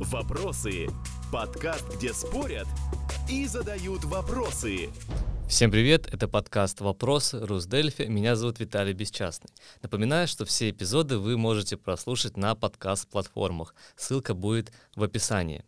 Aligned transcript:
Вопросы. 0.00 0.88
Подкаст, 1.30 1.84
где 1.94 2.14
спорят 2.14 2.66
и 3.28 3.46
задают 3.46 4.02
вопросы. 4.06 4.88
Всем 5.46 5.70
привет, 5.70 6.06
это 6.10 6.26
подкаст 6.26 6.80
«Вопросы» 6.80 7.44
Русдельфи, 7.44 8.04
меня 8.04 8.34
зовут 8.34 8.60
Виталий 8.60 8.94
Бесчастный. 8.94 9.50
Напоминаю, 9.82 10.26
что 10.26 10.46
все 10.46 10.70
эпизоды 10.70 11.18
вы 11.18 11.36
можете 11.36 11.76
прослушать 11.76 12.38
на 12.38 12.54
подкаст-платформах, 12.54 13.74
ссылка 13.94 14.32
будет 14.32 14.72
в 14.96 15.02
описании. 15.02 15.66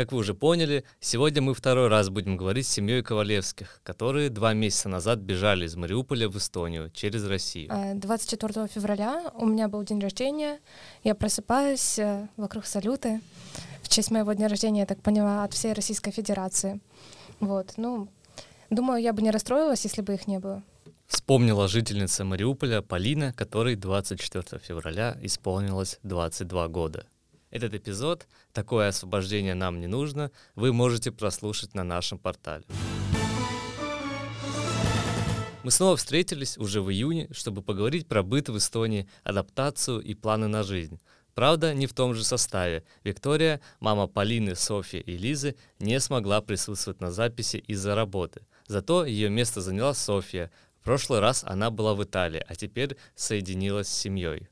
Как 0.00 0.12
вы 0.12 0.18
уже 0.20 0.32
поняли, 0.32 0.84
сегодня 0.98 1.42
мы 1.42 1.52
второй 1.52 1.88
раз 1.88 2.08
будем 2.08 2.38
говорить 2.38 2.66
с 2.66 2.70
семьей 2.70 3.02
Ковалевских, 3.02 3.82
которые 3.82 4.30
два 4.30 4.54
месяца 4.54 4.88
назад 4.88 5.18
бежали 5.18 5.66
из 5.66 5.76
Мариуполя 5.76 6.30
в 6.30 6.38
Эстонию 6.38 6.90
через 6.94 7.26
Россию. 7.26 7.70
24 7.96 8.66
февраля 8.66 9.30
у 9.34 9.44
меня 9.44 9.68
был 9.68 9.82
день 9.82 10.00
рождения. 10.00 10.58
Я 11.04 11.14
просыпаюсь, 11.14 11.98
э, 11.98 12.28
вокруг 12.38 12.64
салюты. 12.64 13.20
В 13.82 13.90
честь 13.90 14.10
моего 14.10 14.32
дня 14.32 14.48
рождения, 14.48 14.80
я 14.80 14.86
так 14.86 15.02
поняла, 15.02 15.44
от 15.44 15.52
всей 15.52 15.74
Российской 15.74 16.12
Федерации. 16.12 16.80
Вот, 17.40 17.74
ну, 17.76 18.08
думаю, 18.70 19.02
я 19.02 19.12
бы 19.12 19.20
не 19.20 19.30
расстроилась, 19.30 19.84
если 19.84 20.00
бы 20.00 20.14
их 20.14 20.26
не 20.26 20.38
было. 20.38 20.62
Вспомнила 21.08 21.68
жительница 21.68 22.24
Мариуполя 22.24 22.80
Полина, 22.80 23.34
которой 23.34 23.76
24 23.76 24.62
февраля 24.66 25.18
исполнилось 25.20 25.98
22 26.04 26.68
года. 26.68 27.04
Этот 27.50 27.74
эпизод 27.74 28.28
«Такое 28.52 28.88
освобождение 28.88 29.54
нам 29.54 29.80
не 29.80 29.88
нужно» 29.88 30.30
вы 30.54 30.72
можете 30.72 31.10
прослушать 31.10 31.74
на 31.74 31.82
нашем 31.82 32.18
портале. 32.18 32.64
Мы 35.64 35.70
снова 35.70 35.96
встретились 35.96 36.56
уже 36.56 36.80
в 36.80 36.90
июне, 36.90 37.28
чтобы 37.32 37.62
поговорить 37.62 38.06
про 38.06 38.22
быт 38.22 38.48
в 38.48 38.56
Эстонии, 38.56 39.08
адаптацию 39.24 40.00
и 40.00 40.14
планы 40.14 40.46
на 40.46 40.62
жизнь. 40.62 41.00
Правда, 41.34 41.74
не 41.74 41.86
в 41.86 41.94
том 41.94 42.14
же 42.14 42.22
составе. 42.22 42.84
Виктория, 43.02 43.60
мама 43.80 44.06
Полины, 44.06 44.54
Софьи 44.54 45.00
и 45.00 45.16
Лизы, 45.16 45.56
не 45.78 45.98
смогла 46.00 46.40
присутствовать 46.40 47.00
на 47.00 47.10
записи 47.10 47.56
из-за 47.56 47.94
работы. 47.94 48.42
Зато 48.66 49.06
ее 49.06 49.28
место 49.28 49.60
заняла 49.60 49.94
Софья. 49.94 50.50
В 50.80 50.84
прошлый 50.84 51.20
раз 51.20 51.42
она 51.44 51.70
была 51.70 51.94
в 51.94 52.02
Италии, 52.04 52.44
а 52.46 52.54
теперь 52.54 52.96
соединилась 53.14 53.88
с 53.88 53.98
семьей. 53.98 54.49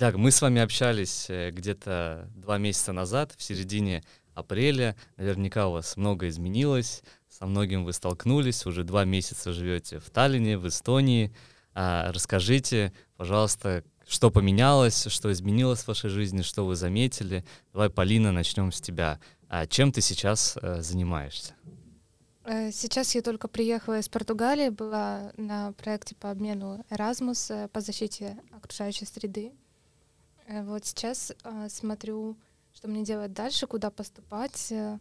Итак, 0.00 0.14
мы 0.14 0.30
с 0.30 0.40
вами 0.40 0.60
общались 0.60 1.28
э, 1.28 1.50
где-то 1.50 2.30
два 2.36 2.56
месяца 2.56 2.92
назад, 2.92 3.34
в 3.36 3.42
середине 3.42 4.04
апреля. 4.32 4.94
Наверняка 5.16 5.66
у 5.66 5.72
вас 5.72 5.96
много 5.96 6.28
изменилось, 6.28 7.02
со 7.28 7.46
многим 7.46 7.84
вы 7.84 7.92
столкнулись, 7.92 8.64
уже 8.64 8.84
два 8.84 9.04
месяца 9.04 9.52
живете 9.52 9.98
в 9.98 10.08
Таллине, 10.10 10.56
в 10.56 10.68
Эстонии. 10.68 11.34
А, 11.74 12.12
расскажите, 12.12 12.92
пожалуйста, 13.16 13.82
что 14.06 14.30
поменялось, 14.30 15.08
что 15.08 15.32
изменилось 15.32 15.80
в 15.80 15.88
вашей 15.88 16.10
жизни, 16.10 16.42
что 16.42 16.64
вы 16.64 16.76
заметили. 16.76 17.44
Давай, 17.72 17.90
Полина, 17.90 18.30
начнем 18.30 18.70
с 18.70 18.80
тебя. 18.80 19.18
А 19.48 19.66
чем 19.66 19.90
ты 19.90 20.00
сейчас 20.00 20.56
э, 20.62 20.80
занимаешься? 20.80 21.54
Э, 22.44 22.70
сейчас 22.70 23.16
я 23.16 23.22
только 23.22 23.48
приехала 23.48 23.98
из 23.98 24.08
Португалии, 24.08 24.68
была 24.68 25.32
на 25.36 25.72
проекте 25.72 26.14
по 26.14 26.30
обмену 26.30 26.86
Erasmus 26.88 27.66
по 27.70 27.80
защите 27.80 28.38
окружающей 28.52 29.04
среды. 29.04 29.54
Э, 30.48 30.62
вот 30.62 30.84
сейчас 30.84 31.32
э, 31.44 31.68
смотрю, 31.68 32.36
что 32.74 32.88
мне 32.88 33.04
делать 33.04 33.32
дальше, 33.32 33.66
куда 33.66 33.90
поступать. 33.90 34.72
Э, 34.72 34.98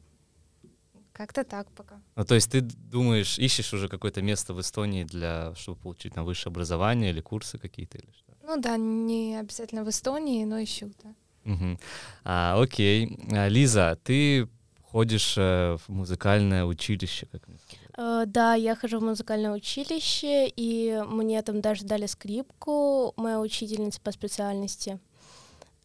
как-то 1.14 1.44
так 1.44 1.72
пока. 1.72 2.00
Ну, 2.16 2.26
то 2.26 2.36
есть 2.36 2.52
ты 2.52 2.62
думаешь, 2.62 3.40
ищешь 3.40 3.74
уже 3.74 3.88
какое-то 3.88 4.22
место 4.22 4.54
в 4.54 4.60
Эстонии 4.60 5.04
для, 5.04 5.56
чтобы 5.56 5.80
получить 5.80 6.16
на 6.16 6.24
высшее 6.24 6.52
образование 6.52 7.10
или 7.10 7.22
курсы 7.22 7.58
какие-то 7.58 7.98
или 7.98 8.12
что? 8.12 8.34
Ну 8.44 8.62
да, 8.62 8.78
не 8.78 9.40
обязательно 9.40 9.84
в 9.84 9.90
Эстонии, 9.90 10.46
но 10.46 10.64
ищу, 10.64 10.92
да. 11.04 11.52
Угу. 11.52 11.80
А, 12.24 12.62
окей. 12.62 13.18
А, 13.32 13.48
Лиза, 13.48 13.98
ты 14.04 14.48
ходишь 14.92 15.36
э, 15.38 15.78
в 15.78 15.90
музыкальное 15.90 16.66
училище, 16.66 17.28
как 17.32 17.48
мне? 17.48 17.58
Uh, 17.98 18.26
да, 18.28 18.54
я 18.54 18.76
хожу 18.76 19.00
в 19.00 19.04
музыкальное 19.04 19.52
училище, 19.52 20.48
и 20.56 21.04
мне 21.08 21.42
там 21.42 21.62
даже 21.62 21.84
дали 21.84 22.06
скрипку, 22.06 23.14
моя 23.18 23.40
учительница 23.40 24.00
по 24.02 24.12
специальности. 24.12 25.00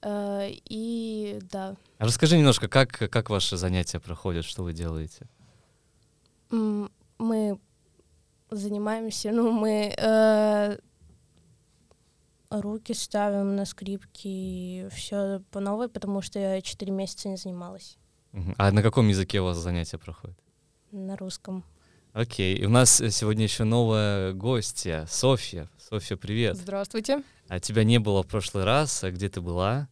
Э, 0.03 0.49
и 0.51 1.39
да. 1.51 1.77
Расскажи 1.99 2.37
немножко, 2.37 2.69
как, 2.69 2.91
как 2.91 3.31
ваши 3.31 3.57
занятия 3.57 4.01
проходят, 4.01 4.45
что 4.45 4.63
вы 4.63 4.73
делаете? 4.73 5.27
Мы 6.51 7.59
занимаемся, 8.51 9.31
ну, 9.33 9.53
мы 9.53 9.95
э, 9.97 10.79
руки 12.51 12.95
ставим 12.95 13.57
на 13.57 13.65
скрипки 13.65 14.29
и 14.29 14.89
все 14.91 15.43
по 15.51 15.61
новой, 15.61 15.89
потому 15.89 16.21
что 16.23 16.39
я 16.39 16.61
четыре 16.61 16.93
месяца 16.93 17.29
не 17.29 17.37
занималась. 17.37 17.97
А 18.57 18.73
на 18.73 18.83
каком 18.83 19.09
языке 19.09 19.41
у 19.41 19.45
вас 19.45 19.59
занятия 19.59 19.99
проходят? 19.99 20.39
На 20.91 21.17
русском. 21.17 21.65
Окей. 22.13 22.57
И 22.57 22.67
у 22.67 22.71
нас 22.71 22.97
сегодня 23.11 23.45
еще 23.45 23.65
новая 23.65 24.33
гостья, 24.33 25.07
Софья. 25.09 25.71
Софья, 25.79 26.17
привет. 26.17 26.57
Здравствуйте. 26.57 27.23
А 27.49 27.61
тебя 27.61 27.85
не 27.85 27.99
было 27.99 28.23
в 28.23 28.27
прошлый 28.27 28.65
раз. 28.65 29.03
А 29.05 29.11
где 29.11 29.29
ты 29.29 29.41
была? 29.41 29.89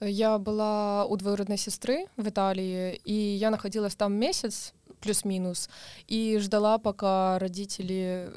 Я 0.00 0.38
была 0.38 1.04
у 1.06 1.16
двоюродной 1.16 1.56
сестры 1.56 2.06
в 2.16 2.28
Италии, 2.28 3.00
и 3.04 3.12
я 3.12 3.50
находилась 3.50 3.96
там 3.96 4.14
месяц, 4.14 4.72
плюс-минус, 5.00 5.68
и 6.06 6.38
ждала, 6.38 6.78
пока 6.78 7.38
родители 7.38 8.30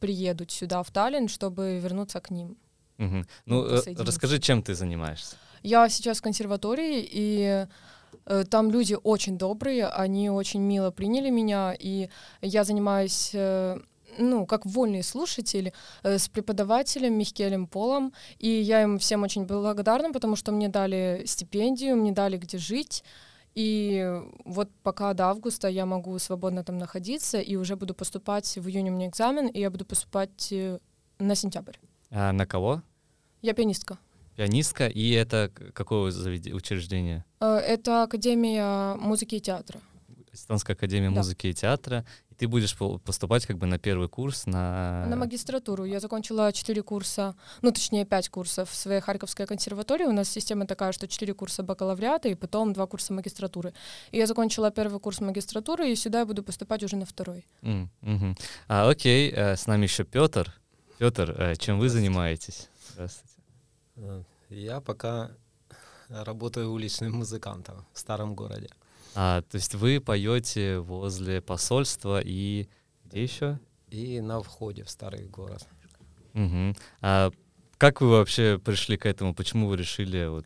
приедут 0.00 0.50
сюда, 0.50 0.82
в 0.82 0.90
Таллин, 0.90 1.28
чтобы 1.28 1.78
вернуться 1.78 2.20
к 2.20 2.30
ним. 2.30 2.56
Угу. 2.98 3.24
Ну, 3.46 3.64
э, 3.64 3.82
расскажи, 3.98 4.38
чем 4.38 4.62
ты 4.62 4.74
занимаешься? 4.74 5.36
Я 5.62 5.88
сейчас 5.88 6.18
в 6.18 6.22
консерватории, 6.22 7.06
и 7.08 7.66
э, 8.26 8.44
там 8.48 8.70
люди 8.70 8.96
очень 9.02 9.38
добрые, 9.38 9.86
они 9.88 10.30
очень 10.30 10.60
мило 10.60 10.90
приняли 10.90 11.30
меня, 11.30 11.74
и 11.78 12.08
я 12.40 12.64
занимаюсь 12.64 13.30
э, 13.34 13.78
ну, 14.18 14.46
как 14.46 14.66
вольный 14.66 15.02
слушатель 15.02 15.72
э, 16.02 16.18
с 16.18 16.28
преподавателем 16.28 17.14
Михкелем 17.14 17.66
Полом, 17.66 18.12
и 18.38 18.48
я 18.48 18.82
им 18.82 18.98
всем 18.98 19.22
очень 19.22 19.44
благодарна, 19.46 20.12
потому 20.12 20.36
что 20.36 20.52
мне 20.52 20.68
дали 20.68 21.24
стипендию, 21.26 21.96
мне 21.96 22.12
дали 22.12 22.36
где 22.36 22.58
жить, 22.58 23.04
и 23.54 24.20
вот 24.44 24.68
пока 24.82 25.14
до 25.14 25.30
августа 25.30 25.68
я 25.68 25.86
могу 25.86 26.18
свободно 26.18 26.62
там 26.62 26.76
находиться, 26.78 27.40
и 27.40 27.56
уже 27.56 27.76
буду 27.76 27.94
поступать 27.94 28.56
в 28.56 28.68
июне 28.68 28.90
у 28.90 28.94
меня 28.94 29.08
экзамен, 29.08 29.46
и 29.46 29.60
я 29.60 29.70
буду 29.70 29.84
поступать 29.86 30.52
э, 30.52 30.78
на 31.18 31.34
сентябрь. 31.34 31.76
А 32.10 32.32
на 32.32 32.46
кого? 32.46 32.82
Я 33.42 33.54
пианистка. 33.54 33.98
Пианистка, 34.36 34.86
и 34.86 35.10
это 35.12 35.50
какое 35.72 36.12
учреждение? 36.52 37.24
Э, 37.40 37.56
это 37.56 38.02
Академия 38.02 38.94
музыки 38.96 39.36
и 39.36 39.40
театра. 39.40 39.80
Эстонская 40.36 40.76
академия 40.76 41.10
да. 41.10 41.16
музыки 41.16 41.48
и 41.48 41.54
театра 41.54 42.04
ты 42.36 42.48
будешь 42.48 42.76
поступать 43.04 43.46
как 43.46 43.56
бы 43.56 43.66
на 43.66 43.78
первый 43.78 44.08
курс 44.08 44.46
на... 44.46 45.06
На 45.06 45.16
магистратуру. 45.16 45.84
Я 45.84 46.00
закончила 46.00 46.52
4 46.52 46.82
курса, 46.82 47.34
ну, 47.62 47.72
точнее, 47.72 48.04
5 48.04 48.28
курсов 48.28 48.70
в 48.70 48.74
своей 48.74 49.00
Харьковской 49.00 49.46
консерватории. 49.46 50.04
У 50.04 50.12
нас 50.12 50.28
система 50.28 50.66
такая, 50.66 50.92
что 50.92 51.08
4 51.08 51.34
курса 51.34 51.62
бакалавриата 51.62 52.28
и 52.28 52.34
потом 52.34 52.72
2 52.72 52.86
курса 52.86 53.12
магистратуры. 53.12 53.72
И 54.12 54.18
я 54.18 54.26
закончила 54.26 54.70
первый 54.70 55.00
курс 55.00 55.20
магистратуры, 55.20 55.90
и 55.90 55.96
сюда 55.96 56.20
я 56.20 56.26
буду 56.26 56.42
поступать 56.42 56.82
уже 56.82 56.96
на 56.96 57.06
второй. 57.06 57.44
Mm 57.62 57.88
-hmm. 58.02 58.38
а, 58.68 58.90
окей, 58.90 59.32
э, 59.32 59.56
с 59.56 59.66
нами 59.66 59.84
еще 59.84 60.04
Петр. 60.04 60.52
Петр, 60.98 61.30
э, 61.30 61.56
чем 61.56 61.78
вы 61.78 61.88
занимаетесь? 61.88 62.68
Здравствуйте. 62.92 63.34
Э, 63.96 64.22
я 64.50 64.80
пока 64.80 65.30
работаю 66.08 66.70
уличным 66.70 67.12
музыкантом 67.12 67.84
в 67.92 67.98
старом 67.98 68.34
городе. 68.34 68.68
А, 69.16 69.42
то 69.42 69.56
есть 69.56 69.74
вы 69.74 70.00
поете 70.00 70.78
возле 70.78 71.40
посольства 71.40 72.20
и 72.22 72.68
где 73.04 73.22
еще? 73.22 73.58
И 73.88 74.20
на 74.20 74.42
входе 74.42 74.84
в 74.84 74.90
старый 74.90 75.26
город. 75.26 75.66
Угу. 76.34 76.76
А 77.00 77.30
как 77.78 78.02
вы 78.02 78.10
вообще 78.10 78.58
пришли 78.58 78.98
к 78.98 79.06
этому? 79.06 79.34
Почему 79.34 79.68
вы 79.68 79.76
решили 79.76 80.26
вот 80.26 80.44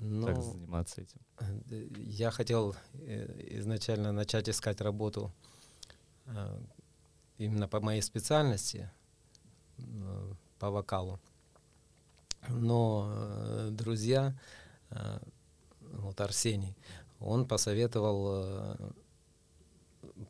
ну, 0.00 0.26
так 0.26 0.42
заниматься 0.42 1.00
этим? 1.00 1.20
Я 1.96 2.30
хотел 2.30 2.76
э, 2.94 3.58
изначально 3.58 4.12
начать 4.12 4.48
искать 4.48 4.80
работу 4.80 5.32
э, 6.26 6.60
именно 7.38 7.68
по 7.68 7.80
моей 7.80 8.00
специальности, 8.00 8.90
э, 9.78 10.32
по 10.58 10.70
вокалу. 10.70 11.20
Но 12.48 13.70
друзья, 13.72 14.32
вот 15.80 16.20
Арсений, 16.20 16.76
он 17.20 17.46
посоветовал 17.46 18.44
э, 18.44 18.76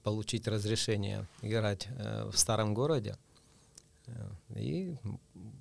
получить 0.02 0.48
разрешение 0.48 1.26
играть 1.42 1.88
э, 1.98 2.28
в 2.30 2.38
старом 2.38 2.74
городе. 2.74 3.16
Э, 4.06 4.30
и 4.54 4.96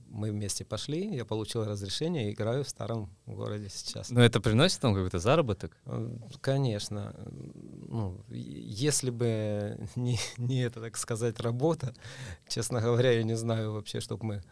мы 0.10 0.32
вместе 0.32 0.64
пошли, 0.64 1.16
я 1.16 1.26
получил 1.26 1.66
разрешение 1.66 2.32
играю 2.32 2.64
в 2.64 2.70
старом 2.70 3.10
городе 3.26 3.70
сейчас. 3.70 4.10
Но 4.12 4.22
это 4.22 4.40
приносит 4.40 4.82
вам 4.84 4.94
какой-то 4.94 5.20
заработок? 5.20 5.76
Конечно. 6.42 7.14
Ну, 7.90 8.18
если 8.30 9.10
бы 9.10 9.78
не, 9.96 10.18
не 10.38 10.62
это, 10.62 10.80
так 10.80 10.98
сказать, 10.98 11.40
работа, 11.40 11.94
честно 12.48 12.82
говоря, 12.82 13.12
я 13.12 13.24
не 13.24 13.36
знаю 13.36 13.74
вообще, 13.74 14.00
что 14.00 14.18
бы 14.18 14.26
мы 14.26 14.44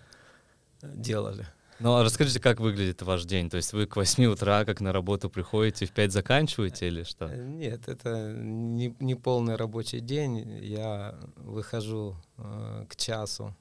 делали. 0.81 1.47
Ну, 1.83 1.95
а 1.97 2.03
расскажите, 2.05 2.39
как 2.39 2.61
выглядит 2.61 3.01
ваш 3.01 3.25
день? 3.25 3.49
То 3.49 3.57
есть 3.57 3.73
вы 3.73 3.85
к 3.85 3.97
8 3.97 4.23
утра, 4.27 4.63
как 4.63 4.79
на 4.79 4.93
работу 4.93 5.29
приходите, 5.29 5.85
в 5.85 5.91
5 5.91 6.13
заканчиваете 6.13 6.87
или 6.87 7.03
что? 7.03 7.25
Э, 7.25 7.45
Нет, 7.45 7.89
это 7.89 8.31
не, 8.31 8.95
не 9.01 9.15
полный 9.15 9.57
рабочий 9.57 9.99
день. 9.99 10.37
Я 10.63 11.19
выхожу 11.35 12.15
э, 12.37 12.85
к 12.87 12.95
часу 12.95 13.53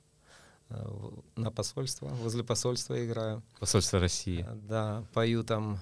э, 0.68 1.10
на 1.34 1.50
посольство, 1.50 2.10
возле 2.22 2.44
посольства 2.44 3.04
играю. 3.04 3.42
Посольство 3.58 3.98
России. 3.98 4.46
Э, 4.48 4.54
Да, 4.68 5.04
пою 5.12 5.42
там 5.42 5.80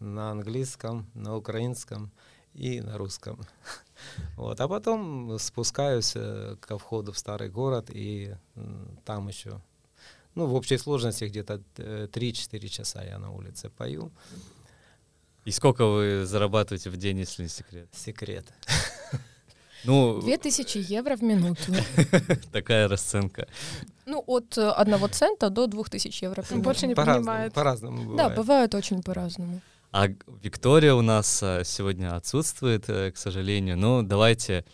на 0.00 0.30
английском, 0.30 1.06
на 1.12 1.36
украинском 1.36 2.10
и 2.54 2.80
на 2.80 2.96
русском. 2.96 3.38
Вот, 4.36 4.60
а 4.60 4.68
потом 4.68 5.38
спускаюсь 5.38 6.12
э, 6.16 6.56
ко 6.60 6.78
входу 6.78 7.12
в 7.12 7.18
старый 7.18 7.50
город 7.50 7.90
и 7.90 8.36
там 9.04 9.28
еще, 9.28 9.60
ну, 10.36 10.46
в 10.46 10.54
общей 10.54 10.78
сложности 10.78 11.24
где-то 11.24 11.62
э, 11.78 12.08
3-4 12.12 12.68
часа 12.68 13.02
я 13.02 13.18
на 13.18 13.32
улице 13.32 13.70
пою. 13.70 14.12
И 15.46 15.50
сколько 15.50 15.86
вы 15.86 16.26
зарабатываете 16.26 16.90
в 16.90 16.96
день, 16.96 17.18
если 17.18 17.44
не 17.44 17.48
секрет? 17.48 17.88
Секрет. 17.92 18.44
Ну, 19.84 20.20
2000 20.20 20.78
евро 20.92 21.16
в 21.16 21.22
минуту. 21.22 21.72
такая 22.52 22.88
расценка. 22.88 23.46
Ну, 24.04 24.22
от 24.26 24.58
э, 24.58 24.68
одного 24.68 25.08
цента 25.08 25.48
до 25.48 25.66
2000 25.66 26.24
евро. 26.24 26.42
примерно. 26.42 26.64
Больше 26.64 26.86
не 26.86 26.94
По-разному, 26.94 27.26
понимает. 27.26 27.52
по-разному 27.54 27.98
Да, 28.16 28.28
бывает. 28.28 28.36
бывает 28.36 28.74
очень 28.74 29.02
по-разному. 29.02 29.60
А 29.92 30.08
Виктория 30.42 30.92
у 30.94 31.02
нас 31.02 31.42
а, 31.42 31.62
сегодня 31.64 32.16
отсутствует, 32.16 32.90
э, 32.90 33.10
к 33.12 33.16
сожалению. 33.16 33.78
Ну, 33.78 34.02
давайте, 34.02 34.64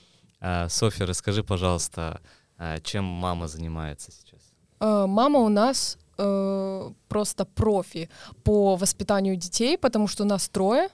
Софья, 0.69 1.07
расскажи, 1.07 1.45
пожалуйста, 1.45 2.21
чем 2.83 3.05
мама 3.05 3.47
занимается 3.49 4.11
сейчас? 4.11 4.41
Э, 4.83 5.07
Мама 5.07 5.39
у 5.39 5.49
нас 5.49 5.99
э, 6.19 6.91
просто 7.09 7.45
профи 7.45 8.09
по 8.45 8.77
воспитанию 8.77 9.37
детей, 9.37 9.79
потому 9.79 10.09
что 10.09 10.25
у 10.25 10.27
нас 10.27 10.49
трое. 10.49 10.89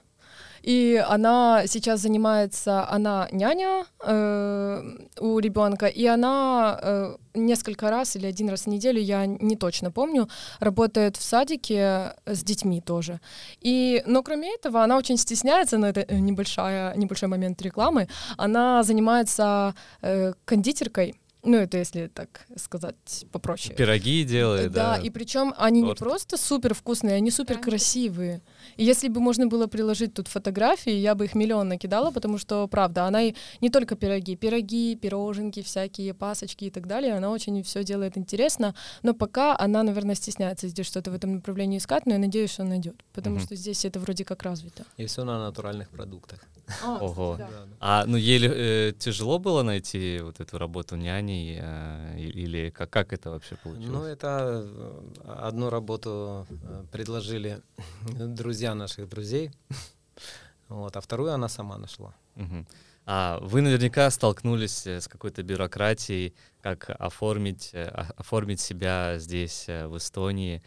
И 0.61 1.01
она 1.09 1.63
сейчас 1.67 2.01
занимается, 2.01 2.85
она 2.89 3.29
няня 3.31 3.85
э, 4.05 4.83
у 5.21 5.39
ребенка, 5.39 5.85
и 5.85 6.05
она 6.05 6.77
э, 6.81 7.15
несколько 7.33 7.89
раз 7.89 8.17
или 8.17 8.27
один 8.27 8.49
раз 8.49 8.63
в 8.63 8.67
неделю, 8.67 9.01
я 9.01 9.25
не 9.25 9.55
точно 9.55 9.89
помню, 9.89 10.27
работает 10.59 11.15
в 11.15 11.23
садике 11.23 12.13
с 12.25 12.43
детьми 12.43 12.81
тоже. 12.81 13.21
И, 13.61 14.03
но 14.05 14.21
кроме 14.21 14.53
этого, 14.53 14.83
она 14.83 14.97
очень 14.97 15.17
стесняется, 15.17 15.77
но 15.77 15.87
это 15.87 16.01
э, 16.01 16.19
небольшая, 16.19 16.93
небольшой 16.97 17.29
момент 17.29 17.61
рекламы, 17.61 18.09
она 18.37 18.83
занимается 18.83 19.73
э, 20.01 20.33
кондитеркой, 20.43 21.15
ну 21.43 21.57
это 21.57 21.77
если 21.77 22.07
так 22.07 22.45
сказать 22.57 23.25
попроще. 23.31 23.75
Пироги 23.75 24.23
делает, 24.23 24.71
Да, 24.71 24.97
да? 24.97 25.01
и 25.01 25.09
причем 25.09 25.53
они 25.57 25.81
не 25.81 25.87
Торт. 25.87 25.99
просто 25.99 26.37
супер 26.37 26.73
вкусные, 26.73 27.15
они 27.15 27.31
супер 27.31 27.59
красивые. 27.59 28.41
И 28.77 28.83
если 28.83 29.07
бы 29.07 29.19
можно 29.19 29.47
было 29.47 29.67
приложить 29.67 30.13
тут 30.13 30.27
фотографии, 30.27 30.91
я 30.91 31.15
бы 31.15 31.25
их 31.25 31.35
миллион 31.35 31.67
накидала, 31.69 32.11
потому 32.11 32.37
что, 32.37 32.67
правда, 32.67 33.05
она 33.05 33.23
и 33.23 33.33
не 33.61 33.69
только 33.69 33.95
пироги, 33.95 34.35
пироги, 34.35 34.95
пироженки, 34.95 35.61
всякие 35.61 36.13
пасочки 36.13 36.65
и 36.65 36.69
так 36.69 36.87
далее, 36.87 37.13
она 37.13 37.29
очень 37.29 37.61
все 37.63 37.83
делает 37.83 38.17
интересно, 38.17 38.75
но 39.03 39.13
пока 39.13 39.57
она, 39.57 39.83
наверное, 39.83 40.15
стесняется 40.15 40.67
здесь 40.67 40.87
что-то 40.87 41.11
в 41.11 41.15
этом 41.15 41.35
направлении 41.35 41.77
искать, 41.77 42.05
но 42.05 42.13
я 42.13 42.19
надеюсь, 42.19 42.51
что 42.51 42.63
найдет, 42.63 42.95
потому 43.13 43.37
Мгм. 43.37 43.45
что 43.45 43.55
здесь 43.55 43.85
это 43.85 43.99
вроде 43.99 44.25
как 44.25 44.43
развито. 44.43 44.83
И 44.97 45.05
все 45.05 45.23
на 45.23 45.39
натуральных 45.39 45.89
продуктах. 45.89 46.39
Ого. 46.83 47.35
Да. 47.37 47.49
А 47.79 48.05
ну 48.05 48.17
ей 48.17 48.39
э, 48.43 48.93
тяжело 48.97 49.39
было 49.39 49.63
найти 49.63 50.19
вот 50.21 50.39
эту 50.39 50.57
работу 50.57 50.95
няней 50.95 51.59
э, 51.61 52.19
или 52.19 52.69
как, 52.69 52.89
как 52.89 53.13
это 53.13 53.31
вообще 53.31 53.55
получилось? 53.55 53.89
Ну, 53.89 54.03
это 54.03 54.63
э, 54.65 55.31
одну 55.47 55.69
работу 55.69 56.45
э, 56.49 56.83
предложили 56.91 57.61
друзья 58.03 58.75
наших 58.75 59.09
друзей, 59.09 59.51
вот, 60.69 60.95
а 60.95 61.01
вторую 61.01 61.33
она 61.33 61.49
сама 61.49 61.77
нашла. 61.77 62.13
Мгм. 62.35 62.67
А 63.05 63.39
вы 63.41 63.61
наверняка 63.61 64.09
столкнулись 64.11 64.85
э, 64.85 65.01
с 65.01 65.07
какой-то 65.07 65.41
бюрократией, 65.41 66.35
как 66.61 66.89
оформить, 66.89 67.73
оформить 68.17 68.59
себя 68.59 69.17
здесь, 69.17 69.65
в 69.67 69.97
Эстонии. 69.97 70.61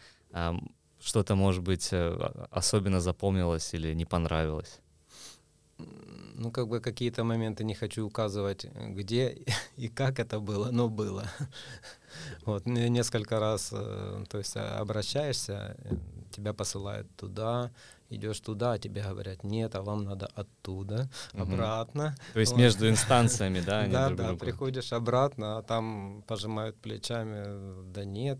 Что-то, 0.99 1.35
может 1.35 1.61
быть, 1.61 1.91
особенно 2.49 2.99
запомнилось 2.99 3.73
или 3.73 3.93
не 3.93 4.05
понравилось? 4.05 4.79
Ну, 6.35 6.51
как 6.51 6.67
бы 6.67 6.79
какие-то 6.79 7.23
моменты 7.23 7.63
не 7.63 7.75
хочу 7.75 8.05
указывать, 8.05 8.65
где 8.89 9.37
и 9.77 9.87
как 9.87 10.19
это 10.19 10.39
было, 10.39 10.71
но 10.71 10.89
было. 10.89 11.23
Вот, 12.45 12.67
не- 12.67 12.89
несколько 12.89 13.39
раз, 13.39 13.69
э, 13.73 14.23
то 14.29 14.37
есть 14.37 14.55
а, 14.55 14.77
обращаешься, 14.79 15.75
э, 15.83 15.95
тебя 16.31 16.53
посылают 16.53 17.07
туда, 17.15 17.71
идешь 18.09 18.39
туда, 18.39 18.73
а 18.73 18.77
тебе 18.77 19.01
говорят, 19.01 19.43
нет, 19.43 19.75
а 19.75 19.81
вам 19.81 20.03
надо 20.03 20.27
оттуда, 20.35 21.09
обратно. 21.33 22.15
То 22.33 22.39
есть 22.39 22.51
Вот. 22.51 22.59
между 22.59 22.87
инстанциями, 22.89 23.61
да? 23.61 23.87
Да, 23.87 24.09
да, 24.09 24.35
приходишь 24.35 24.93
обратно, 24.93 25.57
а 25.57 25.61
там 25.63 26.23
пожимают 26.27 26.75
плечами, 26.77 27.91
да 27.91 28.05
нет, 28.05 28.39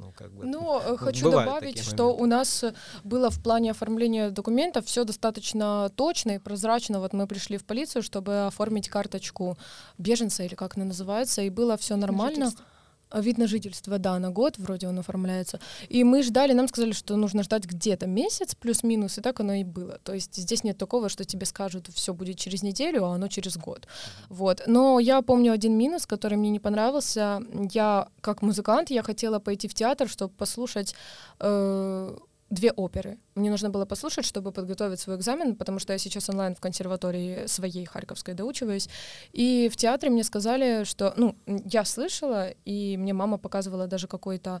ну, 0.00 0.12
как 0.16 0.32
бы... 0.32 0.46
Но 0.46 0.82
э, 0.84 0.96
хочу 0.96 1.30
добавить, 1.30 1.82
что 1.82 2.04
моменты. 2.04 2.22
у 2.22 2.26
нас 2.26 2.64
э, 2.64 2.74
было 3.04 3.30
в 3.30 3.42
плане 3.42 3.72
оформления 3.72 4.30
документов 4.30 4.86
все 4.86 5.04
достаточно 5.04 5.90
точно 5.94 6.32
и 6.32 6.38
прозрачно. 6.38 7.00
Вот 7.00 7.12
мы 7.12 7.26
пришли 7.26 7.58
в 7.58 7.64
полицию, 7.64 8.02
чтобы 8.02 8.46
оформить 8.46 8.88
карточку 8.88 9.58
беженца 9.98 10.42
или 10.42 10.54
как 10.54 10.76
она 10.76 10.86
называется, 10.86 11.42
и 11.42 11.50
было 11.50 11.76
все 11.76 11.96
нормально. 11.96 12.46
А 12.46 12.69
Вид 13.14 13.38
на 13.38 13.46
жительство, 13.46 13.98
да, 13.98 14.18
на 14.18 14.30
год 14.30 14.58
вроде 14.58 14.88
он 14.88 14.98
оформляется. 14.98 15.60
И 15.88 16.04
мы 16.04 16.22
ждали, 16.22 16.52
нам 16.52 16.68
сказали, 16.68 16.92
что 16.92 17.16
нужно 17.16 17.42
ждать 17.42 17.64
где-то 17.64 18.06
месяц 18.06 18.54
плюс-минус, 18.54 19.18
и 19.18 19.20
так 19.20 19.40
оно 19.40 19.54
и 19.54 19.64
было. 19.64 19.98
То 20.04 20.14
есть 20.14 20.36
здесь 20.36 20.64
нет 20.64 20.78
такого, 20.78 21.08
что 21.08 21.24
тебе 21.24 21.46
скажут, 21.46 21.88
все 21.92 22.14
будет 22.14 22.38
через 22.38 22.62
неделю, 22.62 23.04
а 23.04 23.14
оно 23.14 23.28
через 23.28 23.56
год. 23.56 23.88
Вот. 24.28 24.62
Но 24.66 25.00
я 25.00 25.22
помню 25.22 25.52
один 25.52 25.76
минус, 25.76 26.06
который 26.06 26.36
мне 26.36 26.50
не 26.50 26.60
понравился. 26.60 27.42
Я, 27.72 28.08
как 28.20 28.42
музыкант, 28.42 28.90
я 28.90 29.02
хотела 29.02 29.38
пойти 29.38 29.68
в 29.68 29.74
театр, 29.74 30.08
чтобы 30.08 30.32
послушать 30.34 30.94
э, 31.40 32.16
две 32.50 32.72
оперы. 32.72 33.18
Мне 33.36 33.48
нужно 33.48 33.70
было 33.70 33.84
послушать, 33.84 34.24
чтобы 34.24 34.50
подготовить 34.50 34.98
свой 34.98 35.16
экзамен, 35.16 35.54
потому 35.54 35.78
что 35.78 35.92
я 35.92 35.98
сейчас 35.98 36.28
онлайн 36.28 36.56
в 36.56 36.60
консерватории 36.60 37.46
своей 37.46 37.84
харьковской 37.84 38.34
доучиваюсь. 38.34 38.88
И 39.32 39.70
в 39.72 39.76
театре 39.76 40.10
мне 40.10 40.24
сказали, 40.24 40.82
что, 40.82 41.14
ну, 41.16 41.36
я 41.46 41.84
слышала, 41.84 42.50
и 42.64 42.96
мне 42.96 43.12
мама 43.12 43.38
показывала 43.38 43.86
даже 43.86 44.08
какую-то 44.08 44.60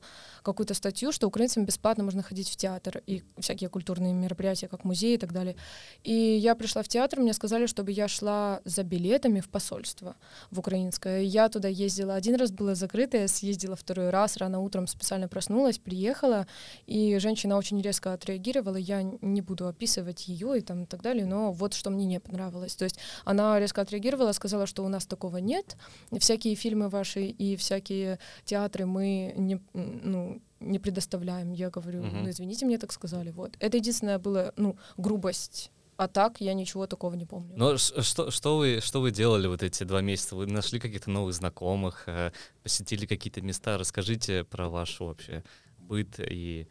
статью, 0.72 1.10
что 1.10 1.26
украинцам 1.26 1.64
бесплатно 1.64 2.04
можно 2.04 2.22
ходить 2.22 2.48
в 2.48 2.54
театр 2.54 3.02
и 3.06 3.24
всякие 3.40 3.68
культурные 3.70 4.12
мероприятия, 4.12 4.68
как 4.68 4.84
музеи 4.84 5.14
и 5.14 5.18
так 5.18 5.32
далее. 5.32 5.56
И 6.04 6.14
я 6.14 6.54
пришла 6.54 6.84
в 6.84 6.88
театр, 6.88 7.18
мне 7.18 7.32
сказали, 7.32 7.66
чтобы 7.66 7.90
я 7.90 8.06
шла 8.06 8.60
за 8.64 8.84
билетами 8.84 9.40
в 9.40 9.48
посольство 9.48 10.14
в 10.52 10.60
украинское. 10.60 11.22
Я 11.22 11.48
туда 11.48 11.66
ездила 11.66 12.14
один 12.14 12.36
раз, 12.36 12.52
было 12.52 12.76
закрыто, 12.76 13.16
я 13.16 13.26
съездила 13.26 13.74
второй 13.74 14.10
раз, 14.10 14.36
рано 14.36 14.60
утром 14.60 14.86
специально 14.86 15.26
проснулась, 15.26 15.78
приехала, 15.78 16.46
и 16.86 17.18
женщина 17.18 17.56
очень 17.56 17.82
резко 17.82 18.12
отреагировала. 18.12 18.59
Я 18.76 19.02
не 19.02 19.40
буду 19.40 19.66
описывать 19.66 20.28
ее 20.28 20.58
и 20.58 20.60
там 20.60 20.84
и 20.84 20.86
так 20.86 21.02
далее, 21.02 21.26
но 21.26 21.52
вот 21.52 21.74
что 21.74 21.90
мне 21.90 22.06
не 22.06 22.20
понравилось. 22.20 22.76
То 22.76 22.84
есть 22.84 22.98
она 23.24 23.58
резко 23.58 23.80
отреагировала, 23.80 24.32
сказала, 24.32 24.66
что 24.66 24.84
у 24.84 24.88
нас 24.88 25.06
такого 25.06 25.38
нет, 25.38 25.76
всякие 26.18 26.54
фильмы 26.54 26.88
ваши 26.88 27.26
и 27.26 27.56
всякие 27.56 28.18
театры 28.44 28.86
мы 28.86 29.34
не, 29.36 29.60
ну, 29.72 30.40
не 30.60 30.78
предоставляем. 30.78 31.52
Я 31.52 31.70
говорю, 31.70 32.02
ну 32.02 32.28
извините, 32.28 32.66
мне 32.66 32.78
так 32.78 32.92
сказали. 32.92 33.30
Вот. 33.30 33.56
Это 33.60 33.76
единственное 33.76 34.18
было, 34.18 34.52
ну, 34.56 34.76
грубость. 34.96 35.70
А 36.00 36.08
так 36.08 36.40
я 36.40 36.54
ничего 36.54 36.86
такого 36.86 37.12
не 37.14 37.26
помню. 37.26 37.52
Но 37.56 37.76
что, 37.76 38.30
что, 38.30 38.56
вы, 38.56 38.80
что 38.82 39.02
вы 39.02 39.10
делали 39.10 39.46
вот 39.46 39.62
эти 39.62 39.84
два 39.84 40.00
месяца? 40.00 40.34
Вы 40.34 40.46
нашли 40.46 40.80
каких-то 40.80 41.10
новых 41.10 41.34
знакомых, 41.34 42.04
э, 42.06 42.32
посетили 42.62 43.04
какие-то 43.04 43.42
места? 43.42 43.76
Расскажите 43.76 44.44
про 44.44 44.70
ваш 44.70 44.98
вообще 44.98 45.44
быт 45.76 46.18
и 46.18 46.68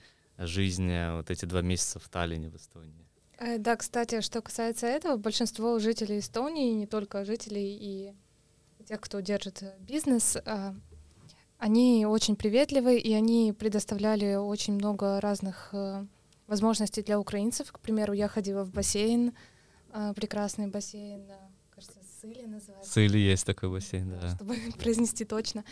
жизнь 0.48 0.90
э, 0.90 1.16
вот 1.16 1.30
эти 1.30 1.46
два 1.46 1.62
месяца 1.62 2.00
в 2.00 2.08
Таллине, 2.10 2.50
в 2.50 2.56
Эстонии. 2.56 3.06
Э, 3.40 3.58
Да, 3.58 3.76
кстати, 3.76 4.22
что 4.22 4.42
касается 4.42 4.88
этого, 4.88 5.18
большинство 5.18 5.80
жителей 5.80 6.20
Эстонии, 6.20 6.74
не 6.74 6.88
только 6.88 7.26
жителей 7.26 7.78
и 7.80 8.14
тех, 8.86 9.00
кто 9.02 9.20
держит 9.22 9.64
э, 9.64 9.76
бизнес, 9.80 10.36
э, 10.36 10.74
они 11.58 12.06
очень 12.06 12.36
приветливы, 12.36 12.98
и 12.98 13.14
они 13.14 13.54
предоставляли 13.58 14.36
очень 14.36 14.76
много 14.76 15.20
разных 15.20 15.74
возможностей 16.48 17.04
для 17.04 17.20
украинцев. 17.20 17.70
К 17.74 17.80
примеру, 17.80 18.14
я 18.14 18.30
ходила 18.30 18.64
в 18.64 18.72
бассейн, 18.72 19.34
прекрасный 20.16 20.68
бассейн, 20.68 21.28
кажется, 21.76 22.00
Сыли 22.22 22.46
называется. 22.46 22.92
Сыли 22.92 23.18
есть 23.18 23.46
такой 23.46 23.70
бассейн, 23.70 24.10
да. 24.10 24.36
чтобы 24.36 24.56
произнести 24.80 25.26
точно. 25.26 25.66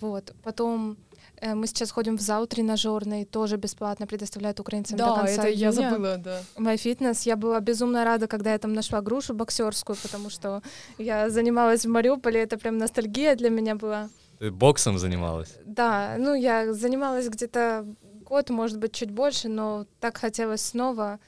Вот. 0.00 0.34
Потом 0.42 0.98
мы 1.42 1.66
сейчас 1.66 1.90
ходим 1.90 2.16
в 2.16 2.20
зал 2.20 2.46
тренажерный, 2.46 3.24
тоже 3.24 3.56
бесплатно 3.56 4.06
предоставляют 4.06 4.60
украинцам 4.60 4.96
до 4.96 5.06
да, 5.06 5.14
конца 5.16 5.32
это 5.32 5.48
я 5.48 5.70
июня. 5.70 5.90
забыла, 5.90 6.16
да. 6.18 6.40
MyFitness. 6.56 7.22
Я 7.24 7.36
была 7.36 7.60
безумно 7.60 8.04
рада, 8.04 8.28
когда 8.28 8.52
я 8.52 8.58
там 8.58 8.72
нашла 8.72 9.00
грушу 9.00 9.34
боксерскую, 9.34 9.96
потому 10.02 10.30
что 10.30 10.62
я 10.98 11.30
занималась 11.30 11.84
в 11.84 11.88
Мариуполе, 11.88 12.40
это 12.42 12.58
прям 12.58 12.78
ностальгия 12.78 13.34
для 13.34 13.50
меня 13.50 13.74
была. 13.74 14.08
Ты 14.38 14.50
боксом 14.50 14.98
занималась? 14.98 15.54
Да, 15.64 16.16
ну 16.18 16.34
я 16.34 16.72
занималась 16.72 17.28
где-то 17.28 17.86
год, 18.24 18.50
может 18.50 18.78
быть, 18.78 18.92
чуть 18.92 19.10
больше, 19.10 19.48
но 19.48 19.86
так 20.00 20.16
хотелось 20.16 20.62
снова. 20.62 21.18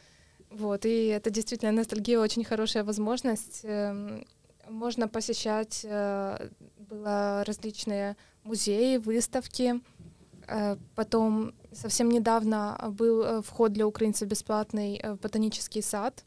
Вот, 0.51 0.87
и 0.87 1.07
это 1.07 1.31
действительно 1.31 1.73
ностальгия, 1.73 2.21
очень 2.21 2.45
хорошая 2.45 2.85
возможность. 2.85 3.61
Эм, 3.65 4.25
можно 4.69 5.09
посещать, 5.09 5.81
э, 5.85 6.49
было 6.79 7.43
различные 7.47 8.17
музеи, 8.45 8.99
выставки. 8.99 9.81
Э, 10.49 10.77
потом 10.95 11.53
совсем 11.73 12.09
недавно 12.09 12.79
был 12.99 13.23
э, 13.23 13.43
вход 13.43 13.73
для 13.73 13.87
украинцев 13.87 14.29
бесплатный 14.29 15.01
в 15.03 15.17
ботанический 15.17 15.83
сад. 15.83 16.25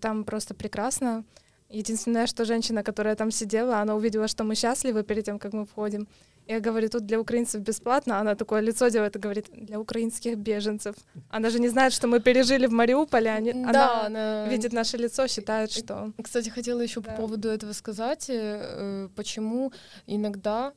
Там 0.00 0.24
просто 0.24 0.54
прекрасно. 0.54 1.24
Единственное, 1.68 2.26
что 2.26 2.44
женщина, 2.44 2.82
которая 2.82 3.14
там 3.14 3.30
сидела, 3.30 3.80
она 3.80 3.94
увидела, 3.94 4.28
что 4.28 4.44
мы 4.44 4.54
счастливы 4.54 5.02
перед 5.02 5.24
тем, 5.24 5.38
как 5.38 5.52
мы 5.52 5.64
входим. 5.64 6.08
Я 6.46 6.60
говорю, 6.60 6.88
тут 6.88 7.06
для 7.06 7.18
украинцев 7.18 7.62
бесплатно. 7.62 8.20
Она 8.20 8.34
такое 8.34 8.60
лицо 8.60 8.88
делает 8.88 9.16
и 9.16 9.18
говорит, 9.18 9.46
для 9.52 9.80
украинских 9.80 10.36
беженцев. 10.36 10.94
Она 11.30 11.50
же 11.50 11.58
не 11.58 11.68
знает, 11.68 11.92
что 11.92 12.06
мы 12.06 12.20
пережили 12.20 12.66
в 12.66 12.72
Мариуполе. 12.72 13.30
Они, 13.30 13.52
да, 13.52 13.68
она, 13.68 14.06
она 14.06 14.48
видит 14.48 14.72
наше 14.72 14.98
лицо, 14.98 15.26
считает, 15.26 15.72
что... 15.72 16.12
Кстати, 16.22 16.50
хотела 16.50 16.80
еще 16.82 17.00
да. 17.00 17.10
по 17.10 17.16
поводу 17.22 17.48
этого 17.48 17.72
сказать, 17.72 18.26
э, 18.28 19.08
почему 19.16 19.72
иногда 20.06 20.72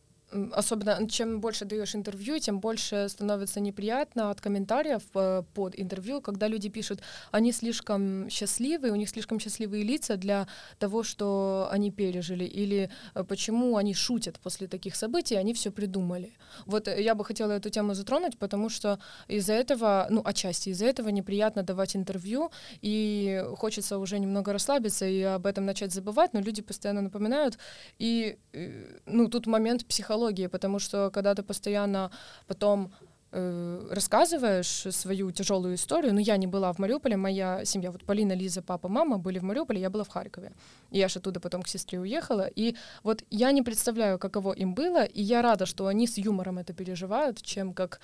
особенно 0.51 1.07
чем 1.07 1.39
больше 1.39 1.65
даешь 1.65 1.95
интервью, 1.95 2.37
тем 2.39 2.59
больше 2.59 3.07
становится 3.09 3.59
неприятно 3.59 4.29
от 4.29 4.41
комментариев 4.41 5.03
э, 5.15 5.43
под 5.53 5.79
интервью, 5.79 6.21
когда 6.21 6.47
люди 6.47 6.69
пишут, 6.69 7.01
они 7.31 7.51
слишком 7.53 8.29
счастливы, 8.29 8.89
у 8.89 8.95
них 8.95 9.09
слишком 9.09 9.39
счастливые 9.39 9.83
лица 9.83 10.17
для 10.17 10.47
того, 10.79 11.03
что 11.03 11.69
они 11.71 11.91
пережили, 11.91 12.43
или 12.43 12.89
э, 13.15 13.23
почему 13.23 13.77
они 13.77 13.93
шутят 13.93 14.39
после 14.39 14.67
таких 14.67 14.95
событий, 14.95 15.35
они 15.35 15.53
все 15.53 15.71
придумали. 15.71 16.33
Вот 16.65 16.87
я 16.87 17.15
бы 17.15 17.23
хотела 17.23 17.53
эту 17.53 17.69
тему 17.69 17.93
затронуть, 17.93 18.37
потому 18.37 18.69
что 18.69 18.99
из-за 19.29 19.53
этого, 19.53 20.07
ну, 20.09 20.21
отчасти 20.25 20.69
из-за 20.69 20.87
этого 20.87 21.09
неприятно 21.09 21.63
давать 21.63 21.95
интервью, 21.95 22.51
и 22.81 23.43
хочется 23.55 23.97
уже 23.97 24.19
немного 24.19 24.51
расслабиться 24.51 25.05
и 25.05 25.21
об 25.21 25.45
этом 25.45 25.65
начать 25.65 25.93
забывать, 25.93 26.33
но 26.33 26.41
люди 26.41 26.61
постоянно 26.61 27.01
напоминают, 27.01 27.57
и, 27.97 28.37
э, 28.51 28.99
ну, 29.05 29.29
тут 29.29 29.47
момент 29.47 29.85
психологии 29.85 30.16
психологии, 30.17 30.47
потому 30.47 30.79
что 30.79 31.09
когда 31.11 31.33
ты 31.33 31.43
постоянно 31.43 32.09
потом 32.47 32.89
э, 33.31 33.89
рассказываешь 33.91 34.95
свою 34.95 35.31
тяжелую 35.31 35.75
историю. 35.75 36.13
Ну, 36.13 36.19
я 36.19 36.37
не 36.37 36.47
была 36.47 36.71
в 36.71 36.79
Мариуполе, 36.79 37.17
моя 37.17 37.65
семья, 37.65 37.91
вот 37.91 38.03
Полина, 38.03 38.35
Лиза, 38.35 38.61
папа, 38.61 38.89
мама 38.89 39.17
были 39.17 39.39
в 39.39 39.43
Мариуполе, 39.43 39.79
я 39.79 39.89
была 39.89 40.03
в 40.03 40.09
Харькове. 40.09 40.51
И 40.93 40.99
я 40.99 41.07
же 41.07 41.19
оттуда 41.19 41.39
потом 41.39 41.61
к 41.61 41.67
сестре 41.67 41.99
уехала. 41.99 42.49
И 42.55 42.75
вот 43.03 43.23
я 43.29 43.51
не 43.51 43.61
представляю, 43.61 44.17
каково 44.17 44.53
им 44.53 44.73
было, 44.73 45.03
и 45.03 45.21
я 45.21 45.41
рада, 45.41 45.65
что 45.65 45.85
они 45.85 46.07
с 46.07 46.17
юмором 46.17 46.57
это 46.57 46.73
переживают, 46.73 47.41
чем 47.41 47.73
как 47.73 47.99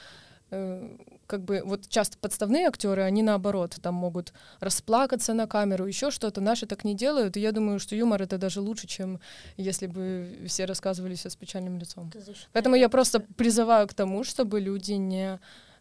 как 0.50 1.43
бы 1.43 1.62
вот 1.65 1.88
часто 1.89 2.17
подставные 2.17 2.67
актеры, 2.67 3.01
они 3.01 3.23
наоборот, 3.23 3.77
там 3.81 3.95
могут 3.95 4.33
расплакаться 4.59 5.33
на 5.33 5.47
камеру, 5.47 5.88
еще 5.88 6.12
что-то. 6.12 6.41
Наши 6.41 6.65
так 6.65 6.83
не 6.83 6.95
делают. 6.95 7.38
И 7.38 7.39
я 7.39 7.51
думаю, 7.51 7.79
что 7.79 7.95
юмор 7.95 8.21
это 8.21 8.38
даже 8.38 8.62
лучше, 8.62 8.88
чем 8.88 9.19
если 9.57 9.88
бы 9.88 10.45
все 10.47 10.65
рассказывали 10.65 11.15
все 11.15 11.29
с 11.29 11.35
печальным 11.35 11.77
лицом. 11.77 12.12
Поэтому 12.51 12.75
я 12.75 12.89
просто 12.89 13.19
призываю 13.19 13.88
к 13.88 13.93
тому, 13.93 14.23
чтобы 14.23 14.59
люди 14.59 14.93
не, 14.93 15.39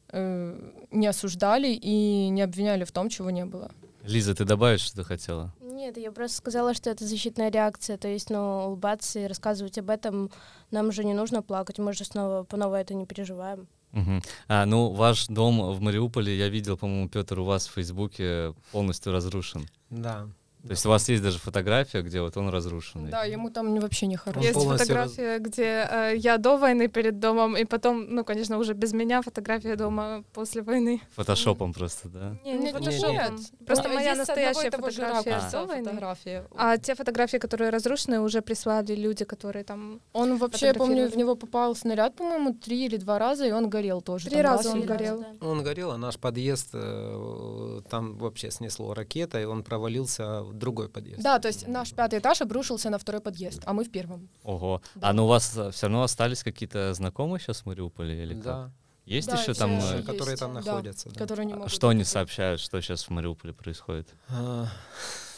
э, 0.08 0.70
не 0.90 1.06
осуждали 1.06 1.68
и 1.68 2.28
не 2.28 2.42
обвиняли 2.42 2.84
в 2.84 2.92
том, 2.92 3.08
чего 3.08 3.30
не 3.30 3.44
было. 3.44 3.70
Лиза, 4.04 4.34
ты 4.34 4.44
добавишь, 4.44 4.80
что 4.80 4.96
ты 4.96 5.04
хотела? 5.04 5.52
Нет, 5.60 5.96
я 5.96 6.10
просто 6.10 6.38
сказала, 6.38 6.74
что 6.74 6.90
это 6.90 7.04
защитная 7.04 7.50
реакция, 7.50 7.96
то 7.96 8.08
есть, 8.08 8.30
ну, 8.30 8.66
улыбаться 8.66 9.20
и 9.20 9.26
рассказывать 9.26 9.78
об 9.78 9.90
этом 9.90 10.30
нам 10.70 10.88
уже 10.88 11.04
не 11.04 11.14
нужно 11.14 11.42
плакать, 11.42 11.78
мы 11.78 11.92
же 11.92 12.04
снова 12.04 12.42
по 12.42 12.56
новой 12.56 12.80
это 12.80 12.94
не 12.94 13.06
переживаем. 13.06 13.68
Угу. 13.92 14.22
А, 14.48 14.66
ну, 14.66 14.90
ваш 14.90 15.26
дом 15.26 15.72
в 15.72 15.80
Мариуполе, 15.80 16.36
я 16.36 16.48
видел, 16.48 16.76
по-моему, 16.76 17.08
Петр, 17.08 17.38
у 17.38 17.44
вас 17.44 17.68
в 17.68 17.72
Фейсбуке 17.72 18.54
полностью 18.72 19.12
разрушен. 19.12 19.68
Да. 19.90 20.28
То 20.62 20.70
есть 20.70 20.86
у 20.86 20.88
вас 20.90 21.08
есть 21.08 21.22
даже 21.22 21.38
фотография, 21.38 22.02
где 22.02 22.20
вот 22.20 22.36
он 22.36 22.48
разрушенный. 22.48 23.10
Да, 23.10 23.24
ему 23.24 23.50
там 23.50 23.80
вообще 23.80 24.06
не 24.06 24.16
хорошо. 24.16 24.46
Есть 24.46 24.60
фотография, 24.60 25.38
раз... 25.38 25.42
где 25.42 25.88
э, 25.90 26.12
я 26.16 26.38
до 26.38 26.56
войны 26.56 26.88
перед 26.88 27.18
домом, 27.18 27.56
и 27.56 27.64
потом, 27.64 28.14
ну, 28.14 28.24
конечно, 28.24 28.58
уже 28.58 28.74
без 28.74 28.92
меня 28.92 29.22
фотография 29.22 29.74
дома 29.76 30.22
после 30.32 30.62
войны. 30.62 31.00
Фотошопом 31.16 31.72
просто, 31.72 32.08
да? 32.08 32.36
Не, 32.44 32.52
не 32.52 32.72
фотошопом. 32.72 33.12
Нет, 33.12 33.32
Просто 33.66 33.88
ну, 33.88 33.94
моя 33.94 34.14
настоящая 34.14 34.70
фотография 34.70 35.34
а. 35.34 35.50
до 35.50 35.64
войны. 35.66 35.84
Фотография. 35.84 36.46
А 36.56 36.78
те 36.78 36.94
фотографии, 36.94 37.38
которые 37.38 37.70
разрушены, 37.70 38.20
уже 38.20 38.40
прислали 38.40 38.94
люди, 38.94 39.24
которые 39.24 39.64
там 39.64 40.00
Он 40.12 40.36
вообще, 40.36 40.66
я 40.66 40.74
помню, 40.74 41.10
в 41.10 41.16
него 41.16 41.34
попал 41.34 41.74
снаряд, 41.74 42.14
по-моему, 42.14 42.54
три 42.54 42.86
или 42.86 42.96
два 42.98 43.18
раза, 43.18 43.46
и 43.46 43.50
он 43.50 43.68
горел 43.68 44.00
тоже. 44.00 44.30
Три 44.30 44.40
раза 44.40 44.70
он 44.70 44.82
горел. 44.82 45.24
Он 45.40 45.62
горел, 45.64 45.90
а 45.90 45.98
наш 45.98 46.18
подъезд 46.18 46.70
э, 46.72 47.80
там 47.90 48.16
вообще 48.18 48.50
снесло 48.50 48.94
ракета, 48.94 49.40
и 49.40 49.44
он 49.44 49.62
провалился 49.64 50.42
другой 50.52 50.88
подъезд. 50.88 51.22
Да, 51.22 51.38
то 51.38 51.48
есть 51.48 51.66
наш 51.66 51.92
пятый 51.92 52.18
этаж 52.18 52.40
обрушился 52.40 52.90
на 52.90 52.98
второй 52.98 53.20
подъезд, 53.20 53.62
а 53.64 53.72
мы 53.72 53.84
в 53.84 53.90
первом. 53.90 54.28
Ого. 54.44 54.82
Да. 54.94 55.08
А 55.08 55.12
ну 55.12 55.24
у 55.24 55.28
вас 55.28 55.56
э, 55.56 55.70
все 55.70 55.86
равно 55.86 56.02
остались 56.02 56.42
какие-то 56.42 56.94
знакомые 56.94 57.40
сейчас 57.40 57.62
в 57.62 57.66
Мариуполе 57.66 58.22
или 58.22 58.34
как? 58.34 58.44
Да. 58.44 58.70
Есть 59.04 59.28
да, 59.28 59.40
еще 59.40 59.54
там, 59.54 59.74
есть, 59.76 60.06
которые 60.06 60.36
там 60.36 60.54
находятся. 60.54 61.08
Да, 61.08 61.14
да. 61.14 61.20
Которые 61.20 61.46
не 61.46 61.54
а 61.54 61.56
могут 61.56 61.72
что 61.72 61.88
они 61.88 62.04
сообщают, 62.04 62.60
что 62.60 62.80
сейчас 62.80 63.04
в 63.04 63.10
Мариуполе 63.10 63.52
происходит? 63.52 64.08
А, 64.28 64.68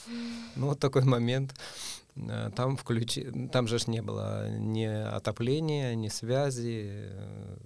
ну 0.56 0.68
вот 0.68 0.78
такой 0.78 1.04
момент. 1.04 1.54
Э, 2.16 2.50
там 2.54 2.76
включи, 2.76 3.49
там 3.52 3.66
же 3.66 3.78
не 3.87 4.02
было 4.02 4.50
ни 4.50 4.85
отопления, 4.85 5.94
ни 5.94 6.09
связи, 6.09 6.85
э, 6.87 7.56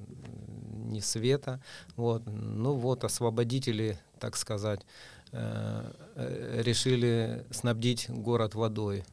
ни 0.85 1.01
света. 1.01 1.61
Вот. 1.97 2.23
Ну 2.27 2.75
вот 2.75 3.05
освободители, 3.05 3.99
так 4.21 4.37
сказать, 4.37 4.81
Э, 4.81 4.85
э, 4.87 5.18
решили 5.33 7.45
снабдить 7.51 8.09
город 8.09 8.55
водой. 8.55 9.05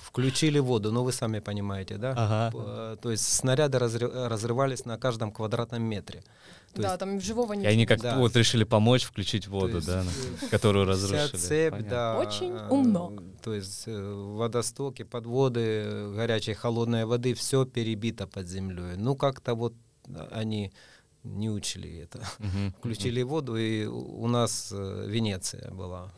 Включили 0.00 0.58
воду, 0.58 0.90
ну 0.90 1.04
вы 1.04 1.12
сами 1.12 1.38
понимаете, 1.38 1.96
да? 1.96 2.12
Ага. 2.16 2.96
То 2.96 3.10
есть 3.10 3.32
снаряды 3.32 3.78
разрывались 3.78 4.84
на 4.84 4.98
каждом 4.98 5.30
квадратном 5.30 5.82
метре. 5.82 6.24
То 6.74 6.82
да, 6.82 6.88
есть, 6.88 7.00
там 7.00 7.20
живого 7.20 7.54
ничего. 7.54 7.70
И 7.70 7.72
они 7.72 7.86
как-то 7.86 8.10
да. 8.10 8.18
вот 8.18 8.36
решили 8.36 8.64
помочь 8.64 9.04
включить 9.04 9.48
воду, 9.48 9.76
есть, 9.76 9.86
да, 9.86 10.04
которую 10.50 10.84
разрушили. 10.84 11.28
Вся 11.28 11.38
цепь, 11.38 11.70
Понятно. 11.70 11.90
да. 11.90 12.18
Очень 12.18 12.56
умно. 12.68 13.16
То 13.42 13.54
есть 13.54 13.84
э, 13.86 14.34
водостоки, 14.36 15.02
подводы, 15.02 16.12
горячей, 16.14 16.52
холодной 16.52 17.06
воды, 17.06 17.32
все 17.34 17.64
перебито 17.64 18.26
под 18.26 18.48
землей. 18.48 18.96
Ну 18.96 19.16
как-то 19.16 19.54
вот 19.54 19.74
они 20.30 20.72
не 21.24 21.50
учили 21.50 21.98
это. 21.98 22.20
Включили 22.78 23.22
воду, 23.22 23.56
и 23.56 23.86
у 23.86 24.26
нас 24.26 24.72
э, 24.72 25.06
Венеция 25.08 25.70
была. 25.70 26.10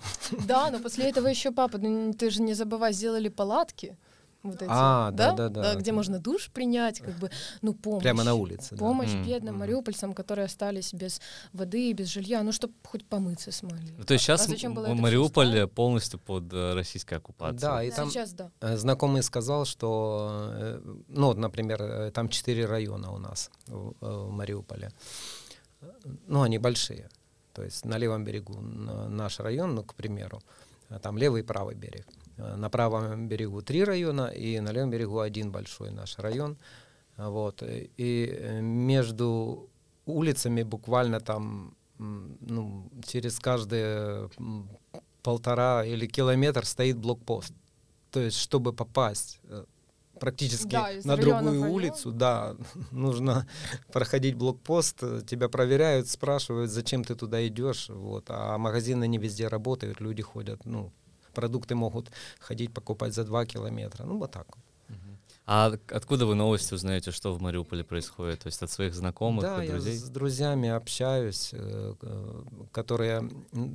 Да, 0.47 0.71
но 0.71 0.78
после 0.78 1.09
этого 1.09 1.28
еще 1.28 1.50
папа, 1.50 1.78
ну, 1.78 2.12
ты 2.12 2.30
же 2.30 2.42
не 2.42 2.54
забывай, 2.54 2.92
сделали 2.92 3.28
палатки 3.28 3.97
вот 4.42 4.62
эти, 4.62 4.70
а, 4.70 5.11
да? 5.11 5.32
Да, 5.32 5.49
да, 5.49 5.62
да, 5.62 5.75
где 5.75 5.92
можно 5.92 6.18
душ 6.18 6.50
принять, 6.50 7.00
как 7.00 7.14
бы, 7.18 7.30
ну, 7.61 7.75
помощь. 7.75 8.02
Прямо 8.02 8.25
на 8.25 8.35
улице. 8.35 8.76
Помощь 8.76 9.12
да. 9.12 9.23
бедным 9.23 9.54
mm-hmm. 9.54 9.59
мариупольцам, 9.59 10.14
которые 10.14 10.47
остались 10.47 10.94
без 10.94 11.20
воды 11.52 11.90
и 11.90 11.92
без 11.92 12.09
жилья, 12.09 12.42
ну, 12.42 12.52
чтобы 12.52 12.73
хоть 12.85 13.04
помыться 13.04 13.52
смогли. 13.52 13.94
Ну, 13.99 14.04
то 14.04 14.14
есть 14.14 14.25
сейчас 14.25 14.49
а 14.49 14.94
Мариуполь 14.94 15.66
полностью 15.66 16.18
под 16.18 16.52
э, 16.52 16.75
российской 16.75 17.14
оккупацией. 17.14 17.61
Да, 17.61 17.82
и 17.82 17.90
да. 17.90 17.97
там 17.97 18.11
сейчас, 18.11 18.32
да. 18.32 18.50
Э, 18.61 18.76
знакомый 18.76 19.23
сказал, 19.23 19.66
что, 19.66 20.49
э, 20.52 20.80
ну, 21.09 21.35
например, 21.35 22.11
там 22.12 22.28
четыре 22.28 22.64
района 22.64 23.12
у 23.12 23.18
нас 23.18 23.50
в, 23.66 23.94
в 24.00 24.30
Мариуполе. 24.30 24.90
Ну, 26.26 26.42
они 26.42 26.59
большие. 26.59 27.09
То 27.52 27.62
есть 27.62 27.85
на 27.85 27.99
левом 27.99 28.25
берегу 28.25 28.61
наш 28.61 29.40
район, 29.40 29.75
ну, 29.75 29.82
к 29.82 29.94
примеру, 29.94 30.40
там 31.02 31.18
левый 31.18 31.42
и 31.42 31.44
правый 31.44 31.75
берег. 31.75 32.06
На 32.56 32.70
правом 32.70 33.28
берегу 33.28 33.62
три 33.62 33.85
района 33.85 34.26
и 34.26 34.61
на 34.61 34.73
левом 34.73 34.90
берегу 34.90 35.20
один 35.20 35.50
большой 35.50 35.90
наш 35.90 36.18
район. 36.18 36.56
Вот. 37.16 37.62
И 37.62 38.30
э, 38.32 38.61
между 38.61 39.68
улицами 40.06 40.62
буквально 40.62 41.20
там 41.20 41.76
ну, 41.99 42.90
через 43.06 43.38
каждые 43.38 44.30
полтора 45.23 45.85
или 45.85 46.06
километр 46.06 46.64
стоит 46.64 46.97
блокпост. 46.97 47.52
То 48.11 48.20
есть, 48.20 48.38
чтобы 48.38 48.73
попасть 48.73 49.38
э, 49.44 49.64
практически 50.18 50.70
да, 50.70 50.90
на 51.04 51.16
другую 51.16 51.70
улицу, 51.70 52.12
да, 52.12 52.56
нужно 52.90 53.47
проходить 53.92 54.35
блокпост, 54.35 55.26
тебя 55.26 55.49
проверяют, 55.49 56.09
спрашивают, 56.09 56.70
зачем 56.70 57.04
ты 57.04 57.14
туда 57.14 57.47
идешь, 57.47 57.88
вот, 57.88 58.26
а 58.28 58.56
магазины 58.59 59.06
не 59.06 59.18
везде 59.18 59.49
работают, 59.49 60.00
люди 60.00 60.23
ходят, 60.23 60.64
ну, 60.64 60.92
продукты 61.31 61.75
могут 61.75 62.11
ходить 62.39 62.73
покупать 62.73 63.15
за 63.15 63.25
два 63.25 63.47
километра. 63.47 64.05
Ну, 64.05 64.19
вот 64.19 64.31
так 64.31 64.47
вот. 64.55 64.65
А 65.53 65.73
откуда 65.89 66.27
вы 66.27 66.37
новости 66.37 66.75
узнаете, 66.75 67.11
что 67.11 67.33
в 67.33 67.43
Мариуполе 67.43 67.83
происходит? 67.83 68.39
То 68.41 68.47
есть 68.47 68.63
от 68.63 68.71
своих 68.71 68.95
знакомых, 68.95 69.43
да, 69.43 69.57
от 69.57 69.67
друзей? 69.67 69.95
я 69.95 69.99
с 69.99 70.09
друзьями 70.09 70.69
общаюсь, 70.69 71.51
э, 71.53 71.95
которые... 72.71 73.29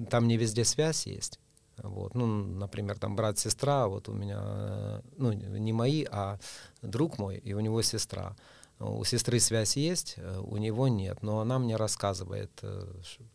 Там 0.10 0.28
не 0.30 0.38
везде 0.38 0.64
связь 0.64 1.06
есть. 1.06 1.38
Вот, 1.78 2.16
ну, 2.16 2.26
например, 2.26 2.98
там 2.98 3.18
брат, 3.18 3.38
сестра, 3.38 3.88
вот 3.88 4.08
у 4.08 4.14
меня, 4.14 4.40
э, 4.42 5.02
ну, 5.18 5.34
не 5.34 5.74
мои, 5.74 6.06
а 6.10 6.40
друг 6.82 7.18
мой, 7.18 7.38
и 7.40 7.52
у 7.52 7.60
него 7.60 7.82
сестра. 7.82 8.38
У 8.80 9.04
сестры 9.04 9.42
связь 9.42 9.76
есть, 9.76 10.14
э, 10.16 10.40
у 10.40 10.56
него 10.56 10.88
нет, 10.88 11.24
но 11.24 11.42
она 11.42 11.60
мне 11.60 11.76
рассказывает. 11.76 12.52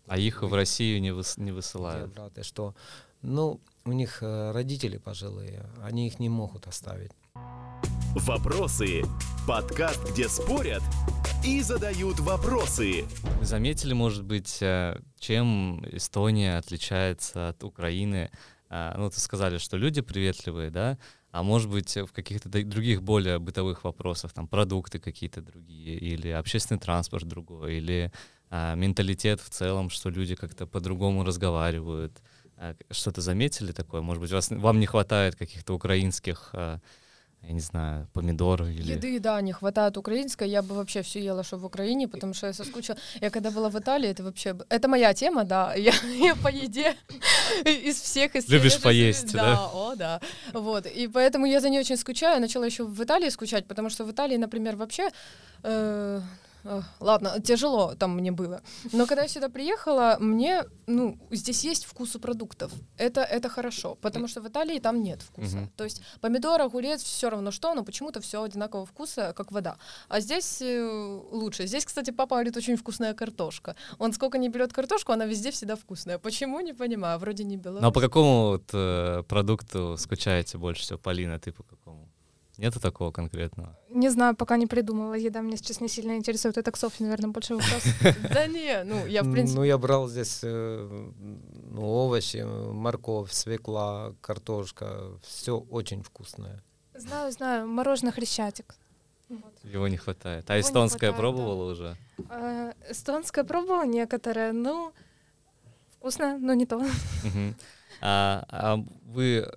А 0.06 0.18
их 0.18 0.42
в 0.42 0.54
Россию 0.54 1.02
не, 1.02 1.10
выс- 1.10 1.38
не 1.38 1.52
высылают. 1.52 2.14
браты, 2.14 2.42
что, 2.42 2.74
ну, 3.20 3.60
у 3.90 3.92
них 3.92 4.18
э, 4.22 4.52
родители 4.52 4.98
пожилые, 4.98 5.66
они 5.82 6.06
их 6.06 6.20
не 6.20 6.28
могут 6.28 6.68
оставить. 6.68 7.10
Вопросы. 8.14 9.02
Подкаст, 9.48 10.12
где 10.12 10.28
спорят 10.28 10.82
и 11.44 11.60
задают 11.60 12.20
вопросы. 12.20 13.04
Вы 13.40 13.44
заметили, 13.44 13.92
может 13.92 14.24
быть, 14.24 14.62
э, 14.62 14.96
чем 15.18 15.84
Эстония 15.90 16.56
отличается 16.58 17.48
от 17.48 17.64
Украины? 17.64 18.30
А, 18.68 18.96
Ну, 18.96 19.10
ты 19.10 19.18
сказали, 19.18 19.58
что 19.58 19.76
люди 19.76 20.02
приветливые, 20.02 20.70
да? 20.70 20.96
А 21.32 21.42
может 21.42 21.68
быть, 21.68 21.96
в 21.96 22.12
каких-то 22.12 22.48
других 22.48 23.02
более 23.02 23.40
бытовых 23.40 23.82
вопросах, 23.82 24.32
там, 24.32 24.46
продукты 24.46 25.00
какие-то 25.00 25.40
другие, 25.40 25.98
или 25.98 26.28
общественный 26.28 26.78
транспорт 26.78 27.24
другой, 27.26 27.78
или 27.78 28.12
а, 28.50 28.76
менталитет 28.76 29.40
в 29.40 29.50
целом, 29.50 29.90
что 29.90 30.10
люди 30.10 30.36
как-то 30.36 30.66
по-другому 30.66 31.24
разговаривают. 31.24 32.20
К- 32.60 32.94
Что-то 32.94 33.20
заметили 33.22 33.72
такое? 33.72 34.02
Может 34.02 34.20
быть, 34.22 34.32
вас, 34.32 34.50
вам 34.50 34.78
не 34.80 34.86
хватает 34.86 35.34
каких-то 35.34 35.74
украинских, 35.74 36.50
а, 36.52 36.78
я 37.42 37.52
не 37.52 37.60
знаю, 37.60 38.06
помидор 38.12 38.62
или... 38.64 38.92
Еды, 38.92 39.18
да, 39.18 39.40
не 39.40 39.52
хватает 39.52 39.96
украинской. 39.96 40.46
Я 40.48 40.60
бы 40.60 40.74
вообще 40.74 41.00
все 41.00 41.24
ела, 41.24 41.42
что 41.42 41.56
в 41.56 41.64
Украине, 41.64 42.06
потому 42.06 42.34
что 42.34 42.46
я 42.48 42.52
соскучила. 42.52 42.98
Я 43.22 43.30
когда 43.30 43.50
была 43.50 43.70
в 43.70 43.78
Италии, 43.78 44.10
это 44.10 44.22
вообще... 44.22 44.54
Это 44.68 44.88
моя 44.88 45.14
тема, 45.14 45.44
да. 45.44 45.74
Я, 45.76 45.92
я 46.26 46.34
по 46.36 46.48
еде 46.48 46.94
из 47.64 48.00
всех... 48.02 48.36
Из 48.36 48.46
Любишь 48.48 48.72
свежих- 48.74 48.82
поесть, 48.82 49.32
да? 49.32 49.70
о, 49.72 49.94
да. 49.96 50.20
Вот. 50.52 50.84
И 50.86 51.08
поэтому 51.08 51.46
я 51.46 51.60
за 51.60 51.70
ней 51.70 51.80
очень 51.80 51.96
скучаю. 51.96 52.34
Я 52.34 52.40
начала 52.40 52.66
еще 52.66 52.84
в 52.84 53.02
Италии 53.02 53.30
скучать, 53.30 53.66
потому 53.66 53.88
что 53.90 54.04
в 54.04 54.10
Италии, 54.10 54.36
например, 54.36 54.76
вообще... 54.76 55.08
э, 55.62 56.20
э, 56.20 56.20
Ладно, 57.00 57.40
тяжело 57.40 57.94
там 57.94 58.16
мне 58.16 58.32
было. 58.32 58.62
Но 58.92 59.06
когда 59.06 59.22
я 59.22 59.28
сюда 59.28 59.48
приехала, 59.48 60.16
мне, 60.20 60.64
ну, 60.86 61.18
здесь 61.30 61.64
есть 61.64 61.84
вкус 61.84 62.16
у 62.16 62.20
продуктов. 62.20 62.72
Это, 62.96 63.22
это 63.22 63.48
хорошо, 63.48 63.96
потому 64.00 64.28
что 64.28 64.40
в 64.40 64.48
Италии 64.48 64.78
там 64.78 65.02
нет 65.02 65.22
вкуса. 65.22 65.56
Мгм. 65.56 65.70
То 65.76 65.84
есть 65.84 66.02
помидор, 66.20 66.60
огурец, 66.60 67.02
все 67.02 67.30
равно 67.30 67.50
что, 67.50 67.74
но 67.74 67.84
почему-то 67.84 68.20
все 68.20 68.42
одинакового 68.42 68.86
вкуса, 68.86 69.32
как 69.36 69.52
вода. 69.52 69.76
А 70.08 70.20
здесь 70.20 70.62
э, 70.62 71.20
лучше. 71.32 71.66
Здесь, 71.66 71.84
кстати, 71.84 72.10
папа 72.10 72.36
говорит, 72.36 72.56
очень 72.56 72.76
вкусная 72.76 73.14
картошка. 73.14 73.76
Он 73.98 74.12
сколько 74.12 74.38
не 74.38 74.48
берет 74.48 74.72
картошку, 74.72 75.12
она 75.12 75.26
везде 75.26 75.50
всегда 75.50 75.76
вкусная. 75.76 76.18
Почему, 76.18 76.60
не 76.60 76.72
понимаю. 76.72 77.18
Вроде 77.18 77.44
не 77.44 77.56
белорус. 77.56 77.82
Ну 77.82 77.88
а 77.88 77.92
по 77.92 78.00
какому 78.00 78.48
вот, 78.48 78.70
э, 78.72 79.22
продукту 79.28 79.96
скучаете 79.98 80.58
больше 80.58 80.82
всего, 80.82 80.98
Полина, 80.98 81.38
ты 81.38 81.52
по 81.52 81.62
какому? 81.62 82.09
Нету 82.60 82.78
такого 82.78 83.10
конкретного? 83.10 83.74
Не 83.88 84.10
знаю, 84.10 84.36
пока 84.36 84.58
не 84.58 84.66
придумала. 84.66 85.14
Еда 85.14 85.40
меня 85.40 85.56
сейчас 85.56 85.80
не 85.80 85.88
сильно 85.88 86.16
интересует. 86.18 86.58
Это 86.58 86.70
к 86.70 86.76
Софье, 86.76 87.06
наверное, 87.06 87.30
больше 87.30 87.54
вопрос. 87.54 87.82
Да 88.34 88.46
не, 88.46 88.84
ну 88.84 89.06
я 89.06 89.22
в 89.22 89.32
принципе... 89.32 89.58
Ну, 89.58 89.64
я 89.64 89.78
брал 89.78 90.08
здесь 90.08 90.40
э, 90.42 91.10
ну, 91.70 91.82
овощи, 91.82 92.44
морковь, 92.44 93.32
свекла, 93.32 94.12
картошка, 94.20 95.18
все 95.22 95.56
очень 95.56 96.02
вкусное. 96.02 96.62
Знаю, 96.92 97.32
знаю. 97.32 97.66
Мороженое 97.66 98.12
хрещатик. 98.12 98.74
Его 99.62 99.88
не 99.88 99.96
хватает. 99.96 100.50
А 100.50 100.58
Его 100.58 100.68
эстонское 100.68 101.12
хватает, 101.12 101.16
пробовала 101.16 101.72
уже? 101.72 101.96
А, 102.28 102.74
Эстонское 102.90 103.44
пробовала 103.44 103.86
некоторое. 103.86 104.52
Ну, 104.52 104.92
вкусно, 105.96 106.36
но 106.36 106.52
не 106.52 106.66
то. 106.66 106.78
Мгм. 107.24 107.56
А, 108.02 108.44
а 108.50 108.84
вы 109.06 109.48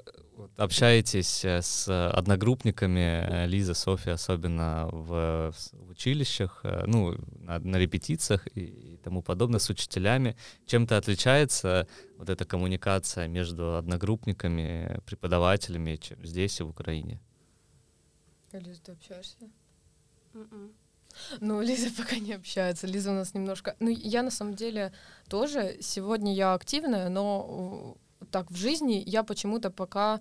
вот 0.44 0.60
общаетесь 0.60 1.46
э, 1.46 1.62
с 1.62 1.88
одногруппниками, 1.88 3.00
э, 3.00 3.48
Лиза, 3.48 3.74
Софья, 3.74 4.14
особенно 4.14 4.90
в, 4.92 5.54
в 5.72 5.90
училищах, 5.90 6.60
э, 6.64 6.84
ну, 6.86 7.16
на, 7.40 7.60
на 7.60 7.78
репетициях 7.78 8.46
и, 8.54 8.62
и 8.94 8.98
тому 8.98 9.22
подобное, 9.22 9.60
с 9.60 9.70
учителями. 9.70 10.36
Чем-то 10.66 10.98
отличается 10.98 11.88
вот 12.18 12.30
эта 12.30 12.44
коммуникация 12.44 13.28
между 13.28 13.78
одногруппниками, 13.78 15.00
преподавателями, 15.06 15.96
чем 15.96 16.26
здесь 16.26 16.60
и 16.60 16.64
в 16.64 16.70
Украине? 16.70 17.22
Лиза, 18.52 18.82
ты 18.84 18.92
общаешься? 18.92 19.50
Мгм. 20.34 20.74
Ну, 21.40 21.62
Лиза 21.62 21.90
пока 21.98 22.18
не 22.18 22.34
общается. 22.34 22.86
Лиза 22.86 23.12
у 23.12 23.16
нас 23.16 23.34
немножко... 23.34 23.76
Ну, 23.80 23.90
я 23.90 24.24
на 24.24 24.32
самом 24.32 24.56
деле 24.56 24.92
тоже. 25.30 25.78
Сегодня 25.80 26.34
я 26.34 26.54
активная, 26.54 27.10
но 27.10 27.96
э, 27.96 28.03
так 28.32 28.52
в 28.52 28.56
жизни 28.56 29.04
я 29.06 29.24
почему-то 29.24 29.70
пока... 29.70 30.20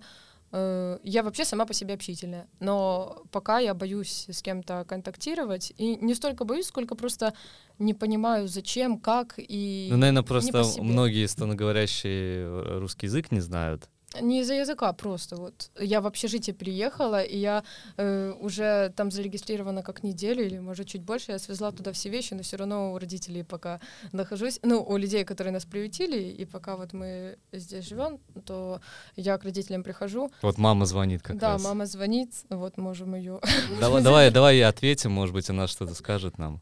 э, 0.51 0.99
я 1.03 1.23
вообще 1.23 1.45
сама 1.45 1.65
по 1.65 1.73
себе 1.73 1.93
общительная, 1.95 2.47
но 2.59 3.23
пока 3.31 3.59
я 3.59 3.73
боюсь 3.73 4.27
с 4.29 4.41
кем-то 4.41 4.85
контактировать. 4.87 5.73
И 5.77 5.95
не 5.95 6.15
столько 6.15 6.45
боюсь, 6.45 6.67
сколько 6.67 6.95
просто 6.95 7.33
не 7.79 7.93
понимаю, 7.93 8.47
зачем, 8.47 8.99
как 8.99 9.35
и... 9.37 9.87
Ну, 9.91 9.97
наверное, 9.97 10.23
просто 10.23 10.63
многие 10.79 11.25
эстоноговорящие 11.25 12.45
э, 12.45 12.79
русский 12.79 13.07
язык 13.07 13.31
не 13.31 13.41
знают. 13.41 13.89
Не 14.21 14.41
из-за 14.41 14.53
языка 14.53 14.93
просто. 14.93 15.35
Вот 15.35 15.71
я 15.79 16.01
в 16.01 16.07
общежитие 16.07 16.53
приехала, 16.53 17.21
и 17.21 17.37
я 17.37 17.63
э, 17.97 18.33
уже 18.39 18.93
там 18.95 19.11
зарегистрирована 19.11 19.83
как 19.83 20.03
неделю 20.03 20.45
или, 20.45 20.59
может, 20.59 20.87
чуть 20.87 21.01
больше. 21.01 21.31
Я 21.31 21.39
свезла 21.39 21.71
туда 21.71 21.91
все 21.91 22.09
вещи, 22.09 22.33
но 22.33 22.43
все 22.43 22.57
равно 22.57 22.93
у 22.93 22.99
родителей 22.99 23.43
пока 23.43 23.79
нахожусь. 24.11 24.59
Ну, 24.63 24.83
у 24.83 24.97
людей, 24.97 25.23
которые 25.23 25.53
нас 25.53 25.65
приютили, 25.65 26.21
и 26.21 26.45
пока 26.45 26.75
вот 26.75 26.93
мы 26.93 27.37
здесь 27.51 27.87
живем, 27.87 28.19
то 28.45 28.81
я 29.15 29.37
к 29.37 29.43
родителям 29.43 29.83
прихожу. 29.83 30.31
Вот 30.41 30.57
мама 30.57 30.85
звонит 30.85 31.21
как 31.23 31.37
да, 31.37 31.53
раз. 31.53 31.63
мама 31.63 31.85
звонит, 31.85 32.31
вот 32.49 32.77
можем 32.77 33.15
ее. 33.15 33.39
Давай, 33.79 34.03
давай, 34.03 34.31
давай 34.31 34.57
я 34.57 34.69
ответим, 34.69 35.11
может 35.11 35.33
быть, 35.33 35.49
она 35.49 35.67
что-то 35.67 35.93
скажет 35.95 36.37
нам. 36.37 36.61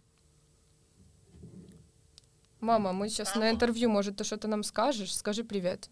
Мама, 2.60 2.94
мы 2.94 3.10
сейчас 3.10 3.36
на 3.36 3.50
интервью, 3.50 3.90
может, 3.90 4.18
ты 4.18 4.24
что-то 4.24 4.48
нам 4.48 4.64
скажешь? 4.64 5.16
Скажи 5.16 5.44
привет. 5.44 5.90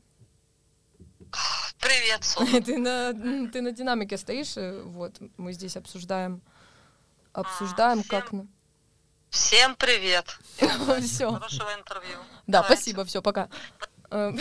Привет, 1.80 2.24
Соня. 2.26 2.62
Ты 2.62 2.78
на, 2.78 3.14
ты 3.52 3.62
на 3.62 3.72
динамике 3.72 4.18
стоишь, 4.18 4.58
э, 4.58 4.82
вот, 4.84 5.16
мы 5.38 5.54
здесь 5.54 5.78
обсуждаем, 5.78 6.42
обсуждаем, 7.34 8.04
всем 8.04 8.10
как... 8.22 8.32
на- 8.32 8.48
Всем 9.30 9.76
привет. 9.76 10.26
Все. 11.02 11.32
Хорошего 11.32 11.70
интервью. 11.78 12.18
Да, 12.48 12.62
Давайте. 12.62 12.76
спасибо, 12.76 13.06
все, 13.06 13.22
пока. 13.22 13.48
Э, 14.10 14.32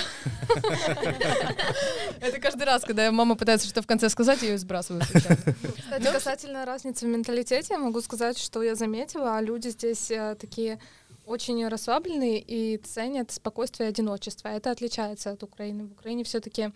Это 2.20 2.40
каждый 2.40 2.64
раз, 2.64 2.82
когда 2.84 3.12
мама 3.12 3.36
пытается 3.36 3.66
что-то 3.66 3.82
в 3.82 3.86
конце 3.86 4.08
сказать, 4.08 4.40
я 4.42 4.48
ее 4.52 4.58
сбрасываю. 4.58 5.04
случайно. 5.04 5.36
Кстати, 5.76 6.04
касательно 6.12 6.64
разницы 6.64 7.04
в 7.04 7.08
менталитете, 7.08 7.74
я 7.74 7.78
могу 7.78 8.00
сказать, 8.00 8.38
что 8.38 8.62
я 8.62 8.74
заметила, 8.74 9.38
люди 9.40 9.68
здесь 9.68 10.10
э, 10.10 10.36
такие 10.40 10.80
очень 11.28 11.68
расслабленные 11.68 12.40
и 12.40 12.78
ценят 12.78 13.30
спокойствие 13.30 13.88
и 13.88 13.92
одиночество. 13.92 14.48
Это 14.48 14.70
отличается 14.70 15.30
от 15.30 15.42
Украины. 15.42 15.84
В 15.86 15.92
Украине 15.92 16.24
все-таки 16.24 16.72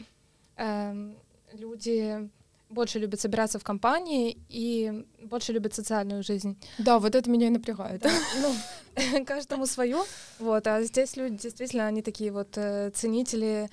люди 1.53 2.31
больше 2.69 2.99
любят 2.99 3.21
собираться 3.21 3.59
в 3.59 3.65
компании 3.65 4.39
и 4.49 5.05
больше 5.23 5.53
любят 5.53 5.75
социальную 5.75 6.23
жизнь. 6.23 6.57
Да, 6.79 6.99
вот 6.99 7.15
это 7.15 7.31
меня 7.31 7.47
и 7.47 7.51
напрягает. 7.51 8.07
Ну, 8.41 9.25
каждому 9.27 9.67
свое. 9.67 9.99
Вот, 10.39 10.67
а 10.67 10.83
здесь 10.83 11.17
люди 11.17 11.39
действительно, 11.39 11.87
они 11.87 12.03
такие 12.03 12.33
вот 12.33 12.57
э, 12.57 12.91
ценители, 12.95 13.69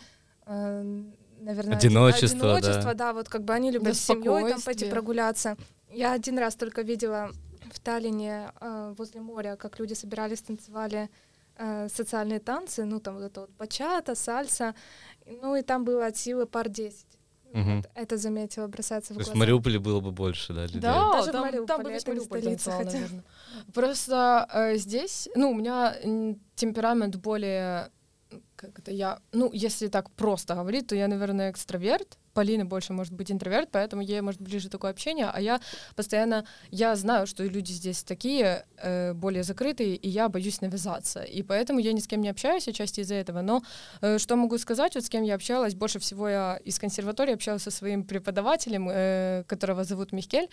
э, 0.46 1.04
наверное, 1.39 1.78
оди- 1.78 1.88
Одиночества, 1.88 2.62
да. 2.62 2.94
да. 2.94 3.13
вот 3.13 3.30
как 3.30 3.44
бы 3.44 3.54
они 3.54 3.72
любят 3.72 3.89
Да, 3.89 3.94
с 3.94 4.00
семьей 4.00 4.52
там 4.52 4.62
пойти 4.62 4.89
прогуляться. 4.89 5.58
Я 5.92 6.13
один 6.13 6.38
раз 6.38 6.56
только 6.56 6.82
видела 6.82 7.32
в 7.74 7.80
Таллине 7.80 8.52
э, 8.60 8.94
возле 8.98 9.22
моря, 9.22 9.56
как 9.56 9.80
люди 9.80 9.94
собирались, 9.94 10.42
танцевали 10.42 11.10
э, 11.58 11.88
социальные 11.90 12.40
танцы, 12.40 12.86
ну 12.86 13.00
там 13.00 13.16
вот 13.16 13.24
это 13.24 13.42
вот 13.42 13.50
бачата, 13.58 14.16
сальса, 14.16 14.74
ну 15.26 15.56
и 15.56 15.62
там 15.62 15.84
было 15.86 16.08
от 16.08 16.18
силы 16.18 16.46
пар 16.46 16.70
10. 16.70 17.06
Мгм. 17.52 17.78
Вот, 17.78 17.90
это 17.96 18.18
заметила, 18.18 18.68
бросается 18.68 19.14
в 19.14 19.18
То 19.18 19.22
есть 19.22 19.32
в 19.32 19.34
глаза. 19.34 19.40
Мариуполе 19.40 19.80
было 19.80 20.00
бы 20.02 20.12
больше, 20.12 20.54
да, 20.54 20.66
людей? 20.66 20.82
Да, 20.82 21.14
Даже 21.14 21.30
в 21.30 21.34
там, 21.34 21.42
Мариуполе, 21.42 21.68
там 21.68 21.84
бы 21.84 21.92
весь 21.92 22.06
Мариуполь 22.06 22.42
столица, 22.42 22.66
танцевал, 22.72 22.78
хотя. 22.86 22.98
наверное. 22.98 23.24
Просто 23.74 24.48
э, 24.54 24.76
здесь, 24.78 25.30
ну, 25.36 25.50
у 25.52 25.56
меня 25.56 25.96
темперамент 26.56 27.16
более, 27.16 27.90
как 28.56 28.78
это 28.78 28.92
я, 28.92 29.20
ну, 29.32 29.50
если 29.52 29.88
так 29.88 30.12
просто 30.12 30.54
говорить, 30.54 30.88
то 30.88 30.96
я, 30.96 31.08
наверное, 31.08 31.50
экстраверт, 31.50 32.20
Полина 32.39 32.63
больше 32.63 32.93
может 32.93 33.13
быть 33.13 33.34
интроверт, 33.34 33.67
поэтому 33.69 34.02
ей 34.02 34.21
может 34.21 34.39
ближе 34.39 34.69
такое 34.69 34.91
общение, 34.91 35.30
а 35.30 35.41
я 35.41 35.60
постоянно, 35.97 36.45
я 36.71 36.95
знаю, 36.95 37.28
что 37.28 37.43
люди 37.43 37.73
здесь 37.73 38.02
такие 38.04 38.65
э, 38.78 39.12
более 39.13 39.43
закрытые, 39.43 39.97
и 39.97 40.08
я 40.08 40.30
боюсь 40.30 40.62
навязаться, 40.62 41.21
и 41.21 41.43
поэтому 41.43 41.80
я 41.82 41.91
ни 41.91 41.99
с 41.99 42.08
кем 42.08 42.21
не 42.21 42.30
общаюсь, 42.30 42.65
отчасти 42.69 43.02
из-за 43.02 43.15
этого. 43.15 43.41
Но 43.41 43.62
э, 43.99 44.19
что 44.19 44.38
могу 44.38 44.58
сказать, 44.58 44.95
вот 44.95 45.04
с 45.04 45.10
кем 45.10 45.23
я 45.23 45.36
общалась, 45.36 45.75
больше 45.75 45.99
всего 45.99 46.30
я 46.30 46.60
из 46.63 46.80
консерватории 46.80 47.34
общалась 47.34 47.63
со 47.63 47.71
своим 47.71 48.06
преподавателем, 48.06 48.89
э, 48.89 49.43
которого 49.45 49.84
зовут 49.84 50.13
Михкель, 50.13 50.47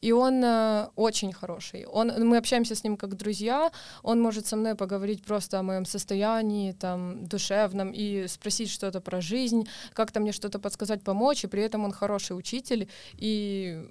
и 0.00 0.12
он 0.12 0.44
э, 0.44 0.90
очень 0.94 1.32
хороший. 1.32 1.86
Он, 1.86 2.12
мы 2.24 2.36
общаемся 2.36 2.76
с 2.76 2.84
ним 2.84 2.96
как 2.96 3.16
друзья, 3.16 3.72
он 4.04 4.20
может 4.20 4.46
со 4.46 4.54
мной 4.54 4.76
поговорить 4.76 5.24
просто 5.24 5.58
о 5.58 5.64
моем 5.64 5.86
состоянии, 5.86 6.70
там, 6.70 7.26
душевном, 7.26 7.90
и 7.90 8.28
спросить 8.28 8.70
что-то 8.70 9.00
про 9.00 9.20
жизнь, 9.20 9.66
как-то 9.92 10.20
мне 10.20 10.30
что-то 10.30 10.60
подсказать, 10.60 11.02
помочь, 11.02 11.31
и 11.44 11.48
при 11.48 11.62
этом 11.62 11.84
он 11.84 11.92
хороший 11.92 12.32
учитель 12.36 12.88
и 13.20 13.88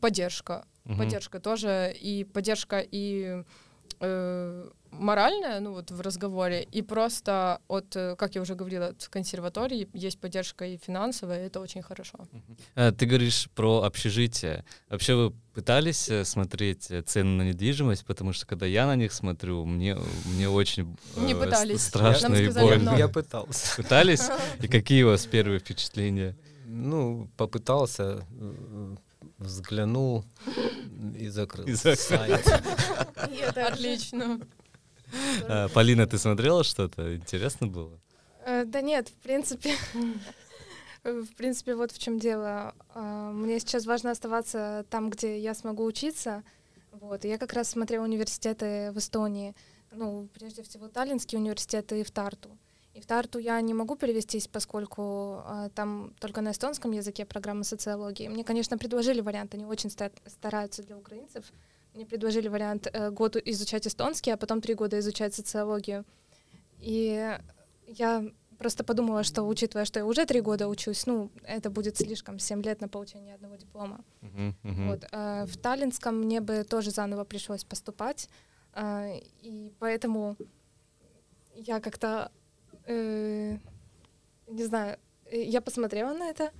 поддержка. 0.00 0.64
Мгм. 0.84 0.98
Поддержка 0.98 1.40
тоже, 1.40 1.94
и 2.00 2.24
поддержка 2.24 2.78
и 2.80 3.42
э, 4.00 4.70
моральная, 4.90 5.60
ну 5.60 5.72
вот 5.72 5.90
в 5.90 6.00
разговоре, 6.00 6.62
и 6.62 6.82
просто 6.82 7.60
от, 7.68 7.94
э, 7.96 8.16
как 8.16 8.34
я 8.34 8.40
уже 8.42 8.54
говорила, 8.54 8.86
от 8.88 9.08
консерватории 9.08 9.88
есть 9.92 10.18
поддержка 10.20 10.64
и 10.64 10.78
финансовая, 10.78 11.42
и 11.42 11.46
это 11.48 11.60
очень 11.60 11.82
хорошо. 11.82 12.18
Э, 12.74 12.92
Ты 12.92 13.06
говоришь 13.06 13.48
про 13.54 13.82
общежитие. 13.82 14.64
Вообще 14.88 15.14
вы 15.14 15.32
пытались 15.52 16.08
э, 16.08 16.24
смотреть 16.24 16.90
э, 16.90 17.02
цены 17.02 17.30
на 17.30 17.42
недвижимость, 17.48 18.06
потому 18.06 18.32
что 18.32 18.46
когда 18.46 18.66
я 18.66 18.86
на 18.86 18.96
них 18.96 19.12
смотрю, 19.12 19.64
мне 19.66 19.96
мне 20.24 20.48
очень 20.48 20.96
Не 21.16 21.34
пытались. 21.34 21.82
страшно 21.82 22.28
Нам 22.30 22.38
и 22.38 22.48
больно. 22.48 22.82
много. 22.82 22.98
Я 22.98 23.08
пытался. 23.08 23.76
Пытались? 23.76 24.22
И 24.62 24.68
какие 24.68 25.02
у 25.02 25.08
вас 25.08 25.26
первые 25.26 25.58
впечатления? 25.58 26.34
Ну, 26.70 27.30
попытался, 27.38 28.26
э, 28.30 28.96
взглянул 29.38 30.22
и 31.16 31.28
закрыл 31.28 31.66
И 31.66 31.72
закрыл. 31.72 32.34
Отлично. 33.56 34.38
А, 35.48 35.68
Полина, 35.68 36.06
ты 36.06 36.18
смотрела 36.18 36.62
что-то? 36.64 37.16
Интересно 37.16 37.68
было? 37.68 37.98
Э, 38.44 38.64
Да 38.66 38.82
нет, 38.82 39.08
в 39.08 39.14
принципе, 39.14 39.74
в 41.04 41.34
принципе, 41.36 41.74
вот 41.74 41.90
в 41.90 41.98
чем 41.98 42.18
дело. 42.18 42.74
А, 42.94 43.32
Мне 43.32 43.60
сейчас 43.60 43.86
важно 43.86 44.10
оставаться 44.10 44.84
там, 44.90 45.08
где 45.08 45.38
я 45.40 45.54
смогу 45.54 45.84
учиться. 45.84 46.42
Вот. 46.92 47.24
и 47.24 47.28
я 47.28 47.38
как 47.38 47.54
раз 47.54 47.70
смотрела 47.70 48.04
университеты 48.04 48.92
в 48.92 48.98
Эстонии. 48.98 49.54
Ну, 49.90 50.28
прежде 50.34 50.62
всего, 50.62 50.88
Таллинский 50.88 51.38
университет 51.38 51.92
и 51.92 52.02
в 52.02 52.10
Тарту. 52.10 52.50
И 52.94 53.00
в 53.00 53.06
Тарту 53.06 53.38
я 53.38 53.60
не 53.60 53.74
могу 53.74 53.96
перевестись, 53.96 54.48
поскольку 54.48 55.02
а, 55.44 55.68
там 55.74 56.14
только 56.20 56.40
на 56.40 56.50
эстонском 56.50 56.90
языке 56.92 57.24
программа 57.24 57.64
социологии. 57.64 58.28
Мне, 58.28 58.44
конечно, 58.44 58.78
предложили 58.78 59.20
вариант, 59.20 59.54
они 59.54 59.66
очень 59.66 59.90
ста- 59.90 60.10
стараются 60.26 60.82
для 60.82 60.96
украинцев. 60.96 61.44
Мне 61.94 62.06
предложили 62.06 62.48
вариант 62.48 62.88
э, 62.92 63.10
год 63.10 63.36
изучать 63.36 63.86
эстонский, 63.86 64.30
а 64.32 64.36
потом 64.36 64.60
три 64.60 64.74
года 64.74 64.98
изучать 64.98 65.34
социологию. 65.34 66.04
И 66.78 67.38
я 67.86 68.24
просто 68.58 68.84
подумала, 68.84 69.22
что 69.22 69.42
учитывая, 69.44 69.84
что 69.84 70.00
я 70.00 70.06
уже 70.06 70.26
три 70.26 70.40
года 70.40 70.68
учусь, 70.68 71.06
ну, 71.06 71.30
это 71.44 71.70
будет 71.70 71.96
слишком, 71.96 72.38
семь 72.38 72.62
лет 72.62 72.80
на 72.80 72.88
получение 72.88 73.34
одного 73.34 73.56
диплома. 73.56 74.04
Мгм. 74.20 74.88
Вот, 74.88 75.06
а 75.12 75.46
в 75.46 75.56
Таллинском 75.56 76.18
мне 76.18 76.40
бы 76.40 76.64
тоже 76.64 76.90
заново 76.90 77.24
пришлось 77.24 77.64
поступать, 77.64 78.28
а, 78.72 79.12
и 79.42 79.72
поэтому 79.78 80.36
я 81.54 81.80
как-то, 81.80 82.30
э, 82.88 83.58
не 84.48 84.64
знаю, 84.64 84.98
э, 85.26 85.42
я 85.42 85.60
посмотрела 85.60 86.12
на 86.14 86.30
это, 86.30 86.50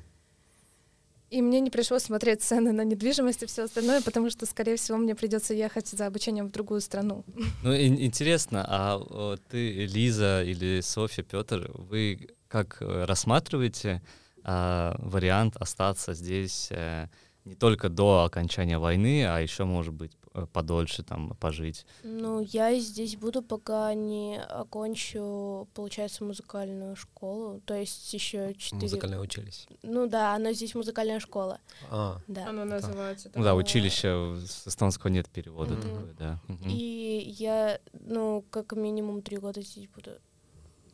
и 1.31 1.43
мне 1.43 1.61
не 1.61 1.71
пришлось 1.71 2.05
смотреть 2.05 2.43
цены 2.43 2.73
на 2.73 2.85
недвижимость 2.85 3.43
и 3.43 3.47
все 3.47 3.65
остальное, 3.65 4.01
потому 4.01 4.31
что, 4.31 4.47
скорее 4.47 4.77
всего, 4.77 4.97
мне 4.99 5.15
придется 5.15 5.53
ехать 5.55 5.89
за 5.89 6.07
обучением 6.07 6.49
в 6.49 6.53
другую 6.53 6.81
страну. 6.81 7.25
Ну, 7.65 7.75
ин- 7.75 8.01
интересно, 8.01 8.65
а 8.67 9.37
ты, 9.51 9.87
Лиза 9.87 10.43
или 10.43 10.81
Софья, 10.81 11.23
Петр, 11.23 11.71
вы 11.75 12.29
как 12.49 12.79
э, 12.81 13.05
рассматриваете 13.05 14.01
а, 14.43 14.97
вариант 14.99 15.57
остаться 15.57 16.15
здесь 16.15 16.69
э, 16.71 17.09
не 17.45 17.55
только 17.55 17.91
до 17.91 18.25
окончания 18.25 18.79
войны, 18.79 19.27
а 19.27 19.41
еще, 19.41 19.65
может 19.65 19.93
быть, 19.93 20.13
подольше 20.47 21.03
там 21.03 21.35
пожить? 21.41 21.87
Ну, 22.03 22.41
я 22.41 22.79
здесь 22.79 23.17
буду, 23.17 23.43
пока 23.43 23.93
не 23.95 24.41
окончу, 24.41 25.69
получается, 25.75 26.25
музыкальную 26.25 26.97
школу. 26.97 27.61
То 27.65 27.75
есть 27.75 28.13
еще 28.15 28.55
четыре... 28.55 28.83
Музыкальное 28.83 29.21
училище. 29.21 29.67
Ну 29.83 30.07
да, 30.07 30.35
она 30.35 30.53
здесь 30.53 30.75
музыкальная 30.75 31.21
школа. 31.21 31.59
А, 31.91 32.21
Да. 32.27 32.49
Оно 32.49 32.65
называется. 32.65 33.31
Ну 33.35 33.43
да, 33.43 33.51
такое. 33.51 33.65
училище 33.65 34.37
с 34.47 34.67
эстонского 34.69 35.11
нет 35.11 35.29
перевода 35.29 35.75
Мгм. 35.75 35.83
такое, 35.83 36.15
да. 36.19 36.41
И 36.67 37.35
я, 37.39 37.79
ну, 37.93 38.45
как 38.51 38.73
минимум 38.73 39.23
три 39.23 39.37
года 39.39 39.61
здесь 39.63 39.89
буду. 39.89 40.13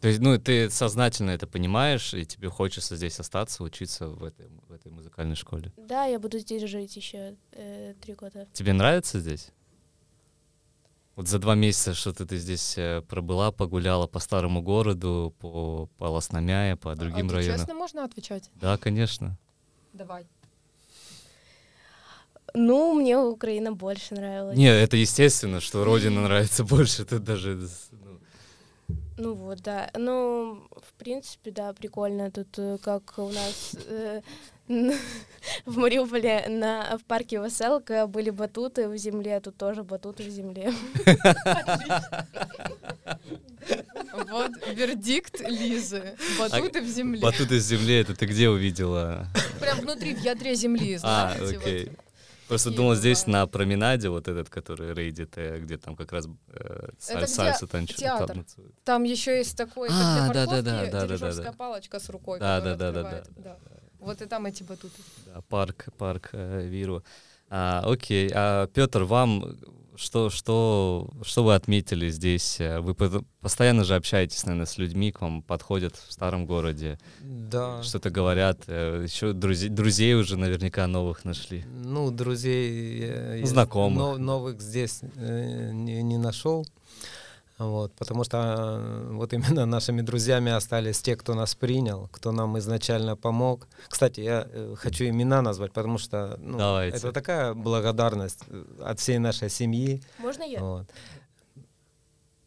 То 0.04 0.08
есть, 0.08 0.20
ну, 0.20 0.38
ты 0.38 0.68
сознательно 0.68 1.30
это 1.30 1.46
понимаешь, 1.46 2.12
и 2.12 2.26
тебе 2.26 2.50
хочется 2.50 2.94
здесь 2.94 3.18
остаться, 3.18 3.62
учиться 3.62 4.06
в 4.06 4.22
этой, 4.22 4.48
в 4.68 4.72
этой 4.74 4.92
музыкальной 4.92 5.34
школе. 5.34 5.72
Да, 5.78 6.04
я 6.04 6.18
буду 6.18 6.38
здесь 6.38 6.62
жить 6.68 6.94
еще 6.94 7.36
э, 7.52 7.94
три 8.02 8.12
года. 8.12 8.46
Тебе 8.52 8.74
нравится 8.74 9.18
здесь? 9.18 9.48
Вот 11.16 11.26
за 11.26 11.38
два 11.38 11.54
месяца 11.54 11.94
что-то 11.94 12.26
ты 12.26 12.36
здесь 12.36 12.76
э, 12.76 13.00
пробыла, 13.08 13.50
погуляла 13.50 14.06
по 14.06 14.18
старому 14.18 14.60
городу, 14.60 15.34
по, 15.38 15.88
по 15.96 16.04
Лосномяе, 16.04 16.76
по 16.76 16.94
другим 16.94 17.28
а 17.28 17.30
ты 17.30 17.34
районам. 17.36 17.58
честно 17.60 17.74
можно 17.74 18.04
отвечать? 18.04 18.50
Да, 18.56 18.76
конечно. 18.76 19.38
Давай. 19.94 20.26
Ну, 22.52 22.92
мне 22.94 23.16
Украина 23.16 23.72
больше 23.72 24.14
нравилась. 24.14 24.56
Не, 24.56 24.68
это 24.68 24.98
естественно, 24.98 25.60
что 25.60 25.82
родина 25.82 26.20
нравится 26.20 26.62
больше. 26.62 27.02
Это 27.02 27.18
даже... 27.18 27.68
ну, 29.16 29.34
вот, 29.34 29.60
да. 29.62 29.90
Ну, 29.96 30.66
в 30.70 30.92
принципе, 30.98 31.50
да, 31.50 31.72
прикольно. 31.72 32.30
Тут 32.30 32.58
э, 32.58 32.78
как 32.82 33.14
у 33.18 33.28
нас 33.28 33.76
э, 33.86 34.22
в 34.68 35.78
Мариуполе 35.78 36.46
на, 36.48 36.98
в 36.98 37.04
парке 37.04 37.36
Веселка 37.36 38.06
были 38.06 38.30
батуты 38.30 38.88
в 38.88 38.96
земле, 38.96 39.40
тут 39.40 39.56
тоже 39.56 39.82
батуты 39.84 40.24
в 40.24 40.30
земле. 40.30 40.72
Вот 44.30 44.52
вердикт 44.74 45.40
Лизы. 45.40 46.16
Батуты 46.38 46.80
в 46.80 46.86
земле. 46.86 47.20
Батуты 47.20 47.60
с 47.60 47.64
земли, 47.64 47.96
это 48.00 48.14
ты 48.14 48.26
где 48.26 48.48
увидела? 48.48 49.26
Прям 49.60 49.80
внутри, 49.80 50.14
в 50.14 50.18
ядре 50.20 50.54
земли, 50.54 50.98
А, 51.02 51.34
знаете. 51.36 51.56
окей. 51.58 51.92
Просто 52.54 52.70
думал, 52.70 52.94
здесь 52.94 53.26
на 53.26 53.48
променаде, 53.48 54.08
вот 54.10 54.28
этот, 54.28 54.48
который 54.48 54.94
рейдит, 54.94 55.36
э, 55.38 55.58
где 55.58 55.76
там 55.76 55.96
как 55.96 56.12
раз 56.12 56.28
э, 56.52 56.90
саль- 57.00 57.58
танчу- 57.66 57.96
театр. 57.96 58.28
танцуют. 58.28 58.72
Там 58.84 59.02
еще 59.02 59.38
есть 59.38 59.56
такой, 59.56 59.88
как 59.88 59.96
А, 59.98 60.14
для 60.14 60.34
да-да-да, 60.34 60.70
морковки, 60.72 60.92
да-да-да, 60.92 61.06
дирижерская 61.06 61.50
да. 61.50 61.52
палочка 61.52 61.98
с 61.98 62.08
рукой, 62.10 62.38
Да, 62.38 62.60
да, 62.60 62.76
да, 62.76 62.92
да, 62.92 63.00
открывает, 63.00 63.28
да, 63.38 63.56
Вот 63.98 64.22
и 64.22 64.26
там 64.26 64.46
эти 64.46 64.62
батуты. 64.62 65.02
Да, 65.26 65.40
парк, 65.48 65.86
парк 65.98 66.28
э, 66.32 66.64
Виру. 66.64 67.02
А, 67.50 67.82
окей, 67.84 68.30
а, 68.32 68.68
Петр, 68.68 69.02
вам 69.02 69.56
что, 69.96 70.30
что, 70.30 71.08
что 71.22 71.44
вы 71.44 71.54
отметили 71.54 72.08
здесь? 72.10 72.60
Э, 72.60 72.80
Вы 72.80 72.94
по- 72.94 73.24
постоянно 73.40 73.84
же 73.84 73.94
общаетесь, 73.94 74.44
наверное, 74.46 74.66
с 74.66 74.78
людьми, 74.78 75.12
к 75.12 75.20
вам 75.20 75.42
подходят 75.42 75.94
в 75.96 76.12
старом 76.12 76.46
городе, 76.46 76.98
да. 77.20 77.82
что-то 77.82 78.10
говорят, 78.10 78.66
еще 78.68 79.32
друзей, 79.32 79.68
друзей 79.68 80.14
уже 80.14 80.36
наверняка 80.36 80.86
новых 80.86 81.24
нашли. 81.24 81.64
Ну, 81.84 82.10
друзей 82.10 83.00
э, 83.04 83.44
Знакомых. 83.46 83.98
но- 83.98 84.18
новых 84.18 84.60
здесь 84.60 85.00
э, 85.16 85.70
не, 85.72 86.02
не 86.02 86.18
нашел. 86.18 86.66
Вот, 87.70 87.94
потому 87.94 88.24
что 88.24 88.36
э, 88.80 89.08
вот 89.12 89.32
именно 89.32 89.66
нашими 89.66 90.02
друзьями 90.02 90.52
остались 90.52 91.00
те, 91.00 91.16
кто 91.16 91.34
нас 91.34 91.54
принял, 91.54 92.08
кто 92.12 92.32
нам 92.32 92.58
изначально 92.58 93.16
помог. 93.16 93.66
Кстати, 93.88 94.20
я 94.20 94.46
э, 94.50 94.74
хочу 94.76 95.04
имена 95.04 95.42
назвать, 95.42 95.72
потому 95.72 95.98
что 95.98 96.36
ну, 96.40 96.58
Давайте. 96.58 96.96
это 96.96 97.12
такая 97.12 97.54
благодарность 97.54 98.40
э, 98.48 98.64
от 98.84 99.00
всей 99.00 99.18
нашей 99.18 99.50
семьи. 99.50 100.02
Можно 100.18 100.42
я? 100.44 100.60
Вот, 100.60 100.86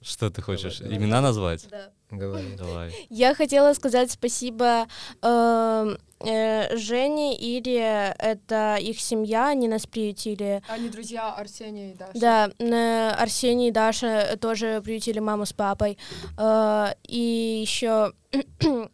Что 0.01 0.29
ты 0.29 0.41
хочешь? 0.41 0.79
давай. 0.79 0.97
Имена 0.97 1.21
назвать? 1.21 1.67
Да. 1.69 1.89
говори. 2.11 2.55
Давай. 2.57 3.07
Я 3.09 3.33
хотела 3.35 3.73
сказать 3.73 4.11
спасибо 4.11 4.87
э, 5.21 5.97
э, 6.19 6.75
Жене, 6.75 7.35
Ире, 7.35 8.15
это 8.17 8.77
их 8.79 8.99
семья, 8.99 9.47
они 9.47 9.67
нас 9.67 9.85
приютили. 9.85 10.61
Они 10.67 10.89
друзья 10.89 11.33
Арсения 11.33 11.91
и 11.91 11.93
Даша. 11.93 12.19
Да, 12.19 12.49
э, 12.59 13.09
Арсений 13.11 13.69
и 13.69 13.71
Даша 13.71 14.37
тоже 14.39 14.81
приютили 14.83 15.19
маму 15.19 15.45
с 15.45 15.53
папой. 15.53 15.97
Э, 16.37 16.93
и 17.07 17.59
еще 17.61 18.13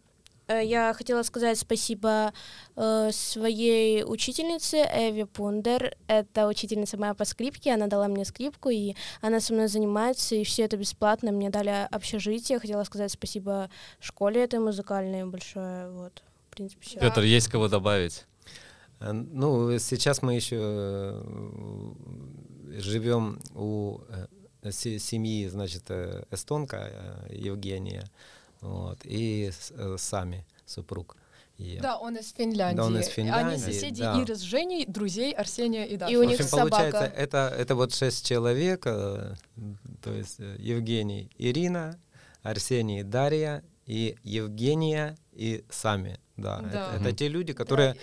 я 0.47 0.93
хотела 0.93 1.23
сказать 1.23 1.57
спасибо 1.57 2.33
э, 2.75 3.09
своей 3.12 4.03
учительнице 4.03 4.77
Эви 4.77 5.23
Пундер. 5.23 5.95
Это 6.07 6.47
учительница 6.47 6.97
моя 6.97 7.13
по 7.13 7.25
скрипке, 7.25 7.73
она 7.73 7.88
дала 7.88 8.07
мне 8.07 8.25
скрипку, 8.25 8.69
и 8.69 8.95
она 9.21 9.39
со 9.39 9.53
мной 9.53 9.67
занимается, 9.67 10.36
и 10.36 10.43
все 10.43 10.63
это 10.63 10.77
бесплатно. 10.77 11.31
Мне 11.31 11.49
дали 11.49 11.88
общежитие. 11.91 12.59
Хотела 12.59 12.83
сказать 12.83 13.12
спасибо 13.12 13.69
школе 13.99 14.43
этой 14.43 14.59
музыкальной 14.59 15.25
большое. 15.25 15.89
Вот. 15.91 16.23
Принципе, 16.55 16.85
все. 16.85 16.99
Петр, 16.99 17.21
есть 17.21 17.47
кого 17.49 17.67
добавить? 17.67 18.25
Э, 18.99 19.11
Ну, 19.11 19.77
сейчас 19.79 20.21
мы 20.21 20.35
еще 20.35 20.57
э, 20.59 21.93
живем 22.79 23.39
у 23.55 23.99
э, 24.63 24.71
се- 24.71 24.99
семьи, 24.99 25.47
значит, 25.47 25.89
эстонка 26.31 27.25
Евгения, 27.29 28.09
вот, 28.61 28.99
и 29.03 29.51
сами 29.97 30.45
супруг. 30.65 31.17
ее. 31.57 31.81
Да, 31.81 31.97
он 31.99 32.17
из 32.17 32.31
Финляндии. 32.31 32.77
Да, 32.77 32.85
он 32.85 32.97
из 32.97 33.05
Они 33.07 33.11
Финляндии, 33.13 33.57
соседи 33.61 34.01
да. 34.01 34.19
Иры 34.21 34.35
с 34.35 34.39
Женей, 34.41 34.85
друзей 34.87 35.33
Арсения 35.33 35.85
и 35.85 35.97
Даши. 35.97 36.13
И 36.13 36.15
у 36.17 36.21
В 36.21 36.25
них 36.25 36.39
общем, 36.39 36.49
собака. 36.49 36.69
получается, 36.69 37.05
это, 37.15 37.53
это 37.57 37.75
вот 37.75 37.93
шесть 37.93 38.25
человек, 38.25 38.81
то 38.83 39.35
есть 40.05 40.39
Евгений, 40.57 41.29
Ирина, 41.37 41.99
Арсений, 42.41 43.03
Дарья 43.03 43.63
и 43.85 44.15
Евгения 44.23 45.15
и 45.33 45.63
сами. 45.69 46.19
Да, 46.38 46.60
Да. 46.62 46.96
Это, 46.96 47.04
это 47.10 47.12
те 47.15 47.28
люди, 47.28 47.54
которые 47.54 47.96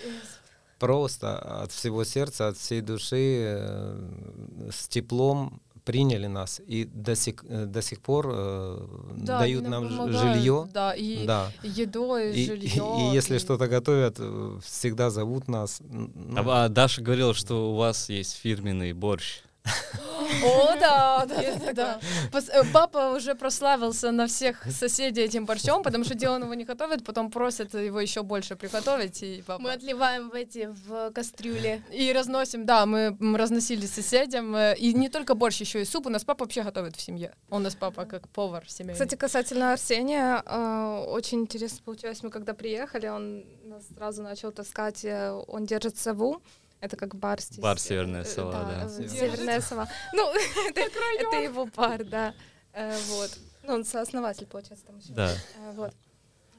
просто 0.79 1.37
от 1.63 1.71
всего 1.71 2.03
сердца, 2.03 2.47
от 2.47 2.57
всей 2.57 2.81
души 2.81 3.43
э, 3.45 4.69
с 4.71 4.87
теплом 4.87 5.61
приняли 5.83 6.27
нас 6.27 6.61
и 6.65 6.85
до 6.85 7.15
сих, 7.15 7.43
э, 7.49 7.65
до 7.65 7.81
сих 7.81 7.99
пор 8.01 8.29
э, 8.31 8.87
Да, 9.17 9.39
дают 9.39 9.67
нам 9.67 9.87
помогают, 9.89 10.17
жилье. 10.35 10.69
Да, 10.73 10.93
и 10.93 11.25
Да. 11.25 11.51
едой, 11.63 12.33
И, 12.35 12.43
и- 12.43 12.45
жилье. 12.45 12.83
и 13.11 13.15
если 13.15 13.37
что-то 13.39 13.67
готовят, 13.67 14.15
э, 14.19 14.59
всегда 14.63 15.09
зовут 15.09 15.47
нас. 15.47 15.81
Ну, 15.89 16.09
А, 16.37 16.65
а 16.65 16.69
Даша 16.69 17.01
говорила, 17.01 17.33
что 17.33 17.71
у 17.71 17.75
вас 17.75 18.09
есть 18.09 18.35
фирменный 18.37 18.93
борщ. 18.93 19.41
О, 20.43 20.75
да, 20.79 21.25
да, 21.25 21.73
да, 21.73 21.99
э, 22.33 22.63
Папа 22.73 23.13
уже 23.15 23.35
прославился 23.35 24.11
на 24.11 24.27
всех 24.27 24.63
соседей 24.71 25.21
этим 25.21 25.45
борщом, 25.45 25.83
потому 25.83 26.03
что 26.03 26.15
где 26.15 26.29
он 26.29 26.43
его 26.43 26.53
не 26.53 26.65
готовит, 26.65 27.03
потом 27.03 27.31
просят 27.31 27.73
его 27.73 27.99
еще 27.99 28.23
больше 28.23 28.55
приготовить, 28.55 29.23
и 29.23 29.43
папа... 29.45 29.61
Мы 29.61 29.71
отливаем 29.73 30.29
в 30.29 30.33
эти, 30.33 30.69
в 30.87 31.11
кастрюле. 31.11 31.81
И 31.91 32.13
разносим, 32.13 32.65
да, 32.65 32.85
мы 32.85 33.17
разносили 33.37 33.85
соседям. 33.85 34.55
э, 34.55 34.75
И 34.77 34.93
не 34.93 35.09
только 35.09 35.35
борщ, 35.35 35.61
еще 35.61 35.81
и 35.81 35.85
суп. 35.85 36.07
У 36.07 36.09
нас 36.09 36.23
папа 36.23 36.45
вообще 36.45 36.63
готовит 36.63 36.95
в 36.95 37.01
семье. 37.01 37.33
У 37.49 37.59
нас 37.59 37.75
папа 37.75 38.05
как 38.05 38.27
повар 38.29 38.63
семейный. 38.67 38.93
Кстати, 38.93 39.15
касательно 39.15 39.73
Арсения, 39.73 40.43
э, 40.45 41.05
очень 41.07 41.41
интересно 41.41 41.79
получилось, 41.85 42.23
мы 42.23 42.29
когда 42.29 42.53
приехали, 42.53 43.07
он 43.07 43.45
нас 43.63 43.83
сразу 43.95 44.23
начал 44.23 44.51
таскать, 44.51 45.05
он 45.47 45.65
держит 45.65 45.97
сову, 45.97 46.41
это 46.81 46.97
как 46.97 47.15
бар 47.15 47.39
здесь. 47.39 47.59
Бар 47.59 47.79
«Северная 47.79 48.21
э, 48.23 48.25
сова», 48.25 48.51
да. 48.51 48.85
э, 48.85 49.07
Северная. 49.07 49.61
Сова. 49.61 49.87
Ну, 50.13 50.29
это, 50.75 50.81
это 51.19 51.37
его 51.37 51.65
бар, 51.67 52.03
да. 52.03 52.33
Э, 52.73 52.97
Вот. 53.09 53.31
Ну, 53.63 53.73
он 53.75 53.85
сооснователь, 53.85 54.47
получается, 54.47 54.85
там 54.87 54.97
еще. 54.97 55.13
Да. 55.13 55.31
Э, 55.31 55.71
Вот. 55.75 55.93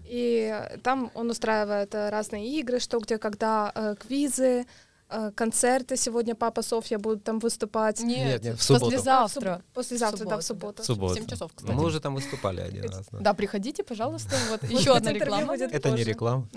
И 0.04 0.52
там 0.82 1.10
он 1.14 1.30
устраивает 1.30 1.94
разные 1.94 2.48
игры, 2.60 2.78
что 2.80 2.98
где, 2.98 3.18
когда, 3.18 3.70
э, 3.74 3.94
квизы, 3.98 4.66
э, 5.08 5.30
концерты. 5.34 5.96
Сегодня 5.96 6.34
папа 6.34 6.62
Софья 6.62 6.98
будут 6.98 7.22
там 7.24 7.38
выступать. 7.38 8.00
Нет, 8.00 8.26
Нет, 8.26 8.42
нет, 8.44 8.58
в 8.58 8.62
субботу. 8.62 8.86
послезавтра. 8.86 9.62
Послезавтра, 9.74 10.24
да, 10.26 10.36
в 10.38 10.42
субботу. 10.42 10.82
В 10.82 10.86
субботу. 10.86 11.14
В 11.14 11.16
7 11.16 11.26
часов, 11.26 11.50
ну, 11.52 11.56
кстати. 11.56 11.76
мы 11.76 11.84
уже 11.84 12.00
там 12.00 12.14
выступали 12.14 12.60
один 12.60 12.84
раз. 12.90 13.06
да. 13.12 13.18
Да, 13.18 13.34
приходите, 13.34 13.82
пожалуйста. 13.84 14.34
Вот 14.50 14.62
еще 14.70 14.96
одна 14.96 15.12
реклама. 15.12 15.46
будет 15.52 15.72
Это 15.72 15.90
не 15.90 16.02
реклама. 16.04 16.48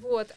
Вот. 0.00 0.28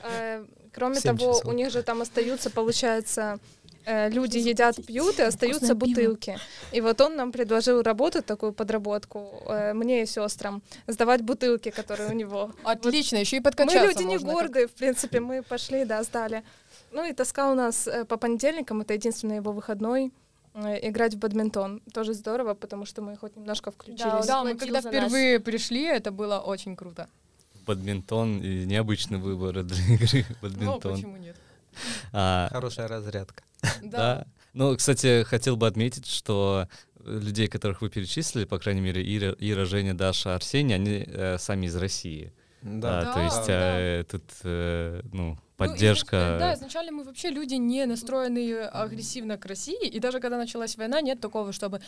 Кроме 0.76 1.00
того, 1.00 1.18
часов. 1.34 1.46
у 1.46 1.54
них 1.54 1.72
же 1.72 1.82
там 1.84 2.02
остаются, 2.02 2.50
получается, 2.50 3.40
э, 3.86 4.10
люди 4.10 4.38
едят, 4.38 4.76
пьют, 4.86 5.20
и 5.20 5.22
остаются 5.24 5.66
Вкусное 5.68 5.80
пиво. 5.88 5.96
бутылки. 6.12 6.38
И 6.74 6.82
вот 6.82 7.00
он 7.02 7.16
нам 7.16 7.32
предложил 7.32 7.82
работу, 7.82 8.22
такую 8.22 8.52
подработку, 8.54 9.42
э, 9.48 9.74
мне 9.74 10.04
и 10.04 10.06
сестрам, 10.06 10.62
сдавать 10.88 11.22
бутылки, 11.22 11.70
которые 11.72 12.10
у 12.10 12.14
него. 12.14 12.52
Отлично, 12.64 13.18
еще 13.18 13.38
и 13.38 13.40
Мы 13.40 13.44
подкачаться 13.44 13.88
люди 13.88 14.04
не 14.04 14.16
можно, 14.18 14.28
как- 14.28 14.36
гордые, 14.42 14.68
в 14.68 14.74
принципе, 14.74 15.20
мы 15.20 15.42
пошли, 15.44 15.86
да, 15.86 16.04
сдали. 16.04 16.44
Ну 16.92 17.06
и 17.06 17.14
тоска 17.14 17.50
у 17.52 17.56
нас 17.56 17.88
э, 17.88 18.04
по 18.06 18.18
понедельникам, 18.18 18.82
это 18.82 18.94
единственный 18.94 19.38
его 19.38 19.52
выходной, 19.52 20.12
играть 20.82 21.14
в 21.16 21.18
бадминтон. 21.18 21.82
Тоже 21.94 22.14
здорово, 22.14 22.54
потому 22.54 22.86
что 22.86 23.02
мы 23.02 23.18
хоть 23.18 23.36
немножко 23.36 23.72
включились. 23.72 24.26
Да, 24.26 24.44
мы 24.44 24.52
Заплатил 24.52 24.58
когда 24.60 24.82
за 24.82 24.92
нас. 24.92 24.98
впервые 24.98 25.40
пришли, 25.40 25.84
это 25.84 26.12
было 26.12 26.40
очень 26.40 26.76
круто. 26.78 27.08
Бадминтон 27.66 28.40
и 28.42 28.66
необычный 28.66 29.18
выбор 29.18 29.64
для 29.64 29.78
игры 29.96 30.26
Ну, 30.30 30.36
бадминтон. 30.42 30.96
почему 30.96 31.18
нет? 31.18 31.36
А, 32.14 32.48
Хорошая 32.52 32.88
разрядка. 32.88 33.44
Да. 33.84 34.26
Ну, 34.54 34.76
кстати, 34.78 35.24
хотел 35.24 35.58
бы 35.58 35.68
отметить, 35.68 36.06
что 36.08 36.68
э, 37.00 37.20
людей, 37.20 37.48
которых 37.48 37.82
вы 37.82 37.90
перечислили, 37.90 38.46
по 38.46 38.58
крайней 38.60 38.82
мере, 38.82 39.02
Ира, 39.04 39.36
Ира 39.40 39.66
Женя, 39.66 39.94
Даша, 39.94 40.36
Арсений, 40.36 40.76
они 40.76 41.04
э, 41.06 41.38
сами 41.38 41.66
из 41.66 41.76
России. 41.76 42.32
Да. 42.62 43.02
Да, 43.04 43.14
то 43.14 43.20
есть 43.24 43.48
да. 43.48 43.80
э, 43.80 44.04
тут, 44.10 44.24
э, 44.44 45.02
ну, 45.12 45.32
Ну, 45.32 45.38
поддержка... 45.58 46.16
изнач- 46.16 46.40
Да, 46.40 46.54
изначально 46.54 46.92
мы 46.94 47.04
вообще 47.04 47.30
люди 47.30 47.56
не 47.56 47.86
настроенные 47.86 48.66
агрессивно 48.68 49.38
к 49.38 49.46
России, 49.46 49.88
и 49.88 50.00
даже 50.00 50.20
когда 50.20 50.38
началась 50.38 50.78
война, 50.78 51.02
нет 51.02 51.20
такого, 51.20 51.52
чтобы 51.52 51.82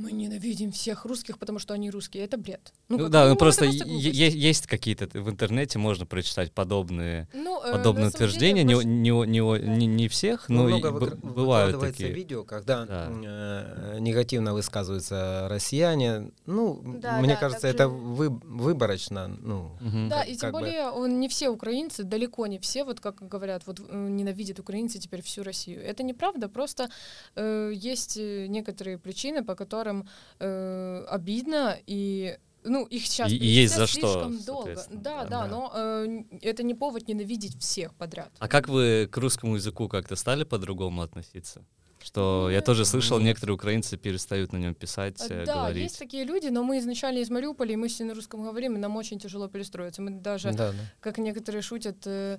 мы 0.00 0.12
ненавидим 0.12 0.72
всех 0.72 1.04
русских, 1.04 1.38
потому 1.38 1.58
что 1.58 1.74
они 1.74 1.90
русские. 1.90 2.24
Это 2.24 2.36
бред. 2.38 2.72
Ну, 2.88 2.98
как 2.98 3.10
да, 3.10 3.28
ну 3.28 3.36
просто 3.36 3.64
е- 3.66 4.30
есть 4.50 4.66
какие-то 4.66 5.06
в 5.18 5.28
интернете 5.30 5.78
можно 5.78 6.06
прочитать 6.06 6.52
подобные 6.52 7.28
Ну, 7.34 7.60
э, 7.62 7.72
подобные 7.72 8.10
самом 8.10 8.30
деле, 8.30 8.52
утверждения, 8.54 8.64
не, 8.64 8.74
не, 8.84 9.26
не, 9.26 9.76
не, 9.76 9.86
не 9.86 10.08
всех, 10.08 10.48
Ну, 10.48 10.62
но 10.62 10.68
и 10.68 10.72
много 10.72 10.90
б- 10.92 11.06
выкр- 11.06 11.32
бывают 11.34 11.80
такие. 11.80 12.12
видео, 12.12 12.44
когда 12.44 12.86
Да. 12.86 13.08
э, 13.10 13.98
негативно 14.00 14.54
высказываются 14.54 15.46
россияне. 15.50 16.30
Ну, 16.46 16.80
Да, 17.00 17.18
мне 17.18 17.34
да, 17.34 17.40
кажется, 17.40 17.68
это 17.68 17.84
же. 17.84 17.88
вы- 17.90 18.30
выборочно. 18.44 19.28
Ну, 19.28 19.72
Мгм. 19.80 20.08
Да, 20.08 20.20
как- 20.20 20.28
и 20.28 20.32
тем 20.32 20.40
как 20.40 20.52
бы- 20.52 20.60
более 20.60 20.88
он, 20.90 21.20
не 21.20 21.28
все 21.28 21.48
украинцы, 21.50 22.04
далеко 22.04 22.46
не 22.46 22.58
все, 22.58 22.84
вот 22.84 23.00
как 23.00 23.26
говорят, 23.28 23.62
вот 23.66 23.80
э, 23.80 24.08
ненавидят 24.08 24.58
украинцы 24.58 24.98
теперь 24.98 25.22
всю 25.22 25.42
Россию. 25.42 25.82
Это 25.84 26.02
неправда, 26.02 26.48
просто 26.48 26.88
э, 27.36 27.72
есть 27.74 28.16
э, 28.16 28.46
некоторые 28.48 28.98
причины, 28.98 29.44
по 29.44 29.54
которым 29.54 29.89
э, 30.38 31.04
обидно, 31.08 31.76
и 31.86 32.38
ну, 32.64 32.84
их 32.86 33.06
сейчас 33.06 33.30
И- 33.32 33.36
есть 33.36 33.74
за 33.74 33.86
что, 33.86 34.00
слишком 34.00 34.44
долго. 34.44 34.64
соответственно, 34.66 35.00
Да, 35.00 35.24
да. 35.24 35.28
да, 35.28 35.46
но 35.46 35.72
э, 35.74 36.22
это 36.42 36.62
не 36.62 36.74
повод 36.74 37.08
ненавидеть 37.08 37.58
всех 37.58 37.94
подряд. 37.94 38.30
А 38.38 38.48
как 38.48 38.68
вы 38.68 39.08
к 39.10 39.16
русскому 39.16 39.54
языку 39.56 39.88
как-то 39.88 40.14
стали 40.16 40.44
по-другому 40.44 41.00
относиться? 41.02 41.64
Что 42.02 42.48
я 42.50 42.60
тоже 42.62 42.84
слышал, 42.84 43.18
Нет. 43.18 43.26
некоторые 43.26 43.54
украинцы 43.54 43.96
перестают 43.96 44.52
на 44.52 44.56
нем 44.56 44.74
писать, 44.74 45.20
э, 45.28 45.42
А, 45.42 45.46
да, 45.46 45.54
говорить. 45.54 45.82
есть 45.82 45.98
такие 45.98 46.24
люди, 46.24 46.48
но 46.48 46.62
мы 46.64 46.78
изначально 46.78 47.18
из 47.18 47.30
Мариуполя, 47.30 47.72
и 47.72 47.76
мы 47.76 47.88
все 47.88 48.04
на 48.04 48.14
русском 48.14 48.42
говорим, 48.42 48.76
и 48.76 48.78
нам 48.78 48.96
очень 48.96 49.18
тяжело 49.18 49.48
перестроиться. 49.48 50.00
Мы 50.02 50.10
даже 50.12 50.52
да, 50.52 50.72
да. 50.72 50.78
как 51.00 51.18
некоторые 51.18 51.62
шутят. 51.62 52.06
э, 52.06 52.38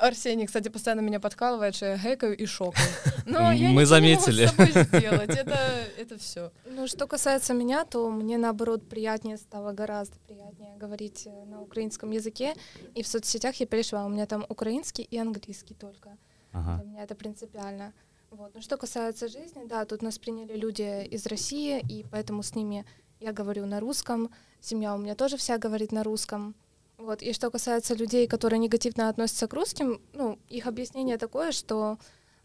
Арсений, 0.00 0.46
кстати, 0.46 0.68
постоянно 0.68 1.00
меня 1.00 1.20
подкалывает, 1.20 1.74
что 1.74 1.86
я 1.86 1.98
хэкаю 1.98 2.36
и 2.36 2.46
шокаю. 2.46 2.88
Но 3.26 3.52
я 3.52 3.68
Мы 3.70 3.82
ничего 3.82 3.98
не 3.98 4.14
могу 4.14 4.24
заметили. 4.24 4.46
с 4.46 4.50
собой 4.50 4.70
сделать. 5.00 5.30
Это, 5.30 5.58
это 5.96 6.18
все. 6.18 6.50
Ну, 6.66 6.86
что 6.86 7.06
касается 7.06 7.54
меня, 7.54 7.84
то 7.84 8.10
мне, 8.10 8.38
наоборот, 8.38 8.88
приятнее 8.88 9.36
стало, 9.36 9.72
гораздо 9.72 10.18
приятнее 10.26 10.76
говорить 10.76 11.26
э, 11.26 11.44
на 11.44 11.60
украинском 11.62 12.10
языке. 12.10 12.54
И 12.94 13.02
в 13.02 13.06
соцсетях 13.06 13.54
я 13.56 13.66
перешла, 13.66 14.04
у 14.06 14.08
меня 14.08 14.26
там 14.26 14.44
украинский 14.48 15.04
и 15.04 15.18
английский 15.18 15.74
только. 15.74 16.16
Ага. 16.52 16.82
Для 16.82 16.90
меня 16.90 17.02
это 17.04 17.14
принципиально. 17.14 17.92
Вот. 18.30 18.54
Но 18.54 18.60
что 18.60 18.76
касается 18.76 19.28
жизни, 19.28 19.64
да, 19.66 19.84
тут 19.84 20.02
нас 20.02 20.18
приняли 20.18 20.56
люди 20.56 21.04
из 21.04 21.26
России, 21.26 21.80
и 21.88 22.04
поэтому 22.10 22.42
с 22.42 22.54
ними 22.54 22.84
я 23.20 23.32
говорю 23.32 23.66
на 23.66 23.80
русском, 23.80 24.30
семья 24.60 24.94
у 24.94 24.98
меня 24.98 25.14
тоже 25.14 25.36
вся 25.36 25.58
говорит 25.58 25.92
на 25.92 26.04
русском. 26.04 26.54
Вот. 26.98 27.22
И 27.22 27.32
что 27.32 27.50
касается 27.50 27.94
людей, 27.94 28.26
которые 28.26 28.58
негативно 28.58 29.08
относятся 29.08 29.46
к 29.46 29.54
русским, 29.54 30.00
ну, 30.12 30.38
их 30.48 30.66
объяснение 30.66 31.16
такое, 31.16 31.52
что 31.52 31.98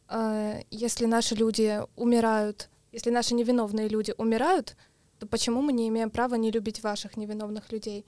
э, 0.09 0.61
если 0.71 1.05
наши 1.05 1.35
люди 1.35 1.81
умирают, 1.95 2.69
если 2.91 3.09
наши 3.09 3.33
невиновные 3.33 3.87
люди 3.87 4.13
умирают, 4.17 4.77
то 5.19 5.27
почему 5.27 5.61
мы 5.61 5.73
не 5.73 5.87
имеем 5.89 6.09
права 6.09 6.35
не 6.35 6.51
любить 6.51 6.83
ваших 6.83 7.17
невиновных 7.17 7.71
людей? 7.71 8.05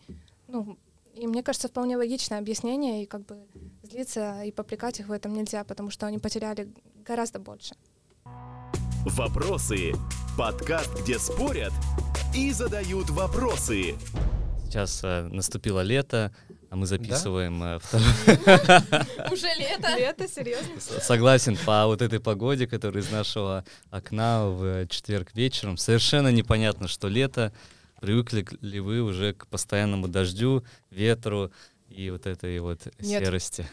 Ну, 0.47 0.77
и 1.15 1.27
мне 1.27 1.43
кажется, 1.43 1.67
вполне 1.67 1.97
логичное 1.97 2.39
объяснение, 2.39 3.03
и 3.03 3.05
как 3.05 3.25
бы 3.25 3.47
злиться 3.83 4.43
и 4.43 4.51
попрекать 4.51 4.99
их 4.99 5.07
в 5.07 5.11
этом 5.11 5.33
нельзя, 5.33 5.63
потому 5.63 5.89
что 5.89 6.05
они 6.05 6.19
потеряли 6.19 6.71
гораздо 7.05 7.39
больше. 7.39 7.75
Вопросы. 9.05 9.93
Подкаст, 10.37 11.01
где 11.01 11.19
спорят 11.19 11.71
и 12.33 12.51
задают 12.51 13.09
вопросы. 13.11 13.95
Сейчас 14.65 15.01
э, 15.03 15.27
наступило 15.31 15.81
лето, 15.81 16.35
а 16.69 16.75
мы 16.75 16.87
записываем 16.87 17.63
э, 17.63 17.79
второй... 17.79 18.07
Уже 19.31 19.47
лето. 19.57 19.95
Лето, 19.97 20.27
серьезно? 20.27 20.81
Согласен, 20.81 21.57
по 21.65 21.85
вот 21.85 22.01
этой 22.01 22.19
погоде, 22.19 22.67
которая 22.67 23.03
из 23.03 23.11
нашего 23.11 23.63
окна 23.91 24.47
в 24.47 24.87
четверг 24.87 25.29
вечером, 25.33 25.77
совершенно 25.77 26.31
непонятно, 26.31 26.87
что 26.87 27.07
лето. 27.07 27.53
Привыкли 28.01 28.45
ли 28.61 28.79
вы 28.81 29.01
уже 29.01 29.33
к 29.33 29.47
постоянному 29.47 30.07
дождю, 30.07 30.65
ветру 30.91 31.51
и 31.95 32.09
вот 32.11 32.25
этой 32.25 32.59
вот 32.59 32.79
Нет. 32.99 33.23
серости? 33.23 33.65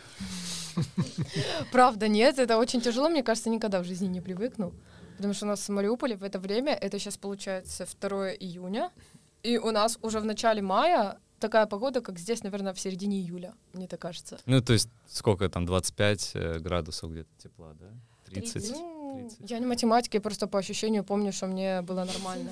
Правда, 1.73 2.09
нет, 2.09 2.39
это 2.39 2.57
очень 2.57 2.81
тяжело. 2.81 3.09
Мне 3.09 3.23
кажется, 3.23 3.51
никогда 3.51 3.81
в 3.81 3.85
жизни 3.85 4.07
не 4.07 4.21
привыкну. 4.21 4.73
Потому 5.17 5.35
что 5.35 5.45
у 5.45 5.49
нас 5.49 5.69
в 5.69 5.73
Мариуполе 5.73 6.17
в 6.17 6.25
это 6.25 6.39
время, 6.39 6.73
это 6.73 6.99
сейчас 6.99 7.17
получается 7.17 7.87
2 8.01 8.35
июня, 8.35 8.91
и 9.43 9.59
у 9.59 9.71
нас 9.71 9.99
уже 10.03 10.21
в 10.21 10.25
начале 10.25 10.63
мая 10.63 11.19
такая 11.39 11.67
погода, 11.67 12.01
как 12.01 12.19
здесь, 12.19 12.43
наверное, 12.43 12.73
в 12.73 12.81
середине 12.81 13.19
июля, 13.19 13.55
мне 13.73 13.87
так 13.87 14.01
кажется. 14.01 14.39
Ну, 14.47 14.61
то 14.63 14.73
есть 14.73 14.89
сколько 15.07 15.49
там, 15.49 15.67
25 15.67 16.31
э, 16.35 16.59
градусов 16.61 17.11
где-то 17.11 17.29
тепла, 17.39 17.75
да? 17.75 17.87
30? 18.27 18.53
30. 18.53 18.77
Ну, 19.13 19.29
30. 19.29 19.51
я 19.51 19.59
не 19.59 19.67
математик, 19.67 20.15
я 20.15 20.21
просто 20.21 20.47
по 20.47 20.59
ощущению 20.59 21.05
помню, 21.05 21.33
что 21.33 21.47
мне 21.47 21.83
было 21.83 22.05
нормально. 22.05 22.51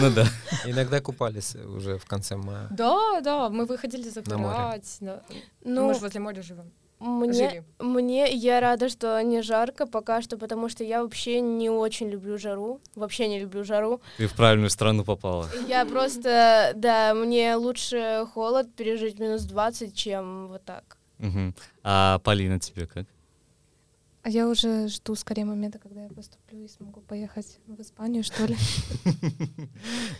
Ну 0.00 0.10
да. 0.10 0.24
Иногда 0.66 1.00
купались 1.00 1.54
уже 1.56 1.96
в 1.98 2.04
конце 2.04 2.36
мая. 2.36 2.66
Да, 2.70 3.20
да, 3.20 3.48
мы 3.48 3.64
выходили 3.66 4.02
На 4.26 4.38
море. 4.38 4.54
загорать. 4.54 4.96
на- 5.00 5.22
Ну, 5.64 5.86
Мы 5.86 5.94
же 5.94 6.00
возле 6.00 6.20
моря 6.20 6.42
живем. 6.42 6.70
мне, 7.00 7.32
Жили. 7.32 7.64
мне 7.80 8.32
я 8.32 8.60
рада, 8.60 8.88
что 8.88 9.20
не 9.22 9.42
жарко 9.42 9.86
пока 9.86 10.22
что, 10.22 10.36
потому 10.38 10.68
что 10.68 10.84
я 10.84 11.02
вообще 11.02 11.40
не 11.40 11.70
очень 11.70 12.08
люблю 12.10 12.38
жару. 12.38 12.80
Вообще 12.94 13.28
не 13.28 13.40
люблю 13.40 13.64
жару. 13.64 14.00
Ты 14.18 14.26
в 14.26 14.32
правильную 14.34 14.70
страну 14.70 15.04
попала. 15.04 15.48
Я 15.68 15.84
просто, 15.84 16.72
да, 16.76 17.12
мне 17.14 17.56
лучше 17.56 18.26
холод 18.34 18.66
пережить 18.76 19.18
минус 19.18 19.42
20, 19.44 19.94
чем 19.96 20.48
вот 20.48 20.64
так. 20.64 20.96
Мгм. 21.18 21.54
А 21.82 22.18
Полина, 22.18 22.58
тебе 22.60 22.86
как? 22.86 23.06
А 24.24 24.30
я 24.30 24.48
уже 24.48 24.86
жду 24.86 25.16
скорее 25.16 25.44
момента, 25.44 25.80
когда 25.80 26.04
я 26.04 26.08
поступлю 26.08 26.64
и 26.64 26.68
смогу 26.68 27.00
поехать 27.00 27.58
в 27.66 27.80
Испанию, 27.80 28.22
что 28.22 28.46
ли. 28.46 28.56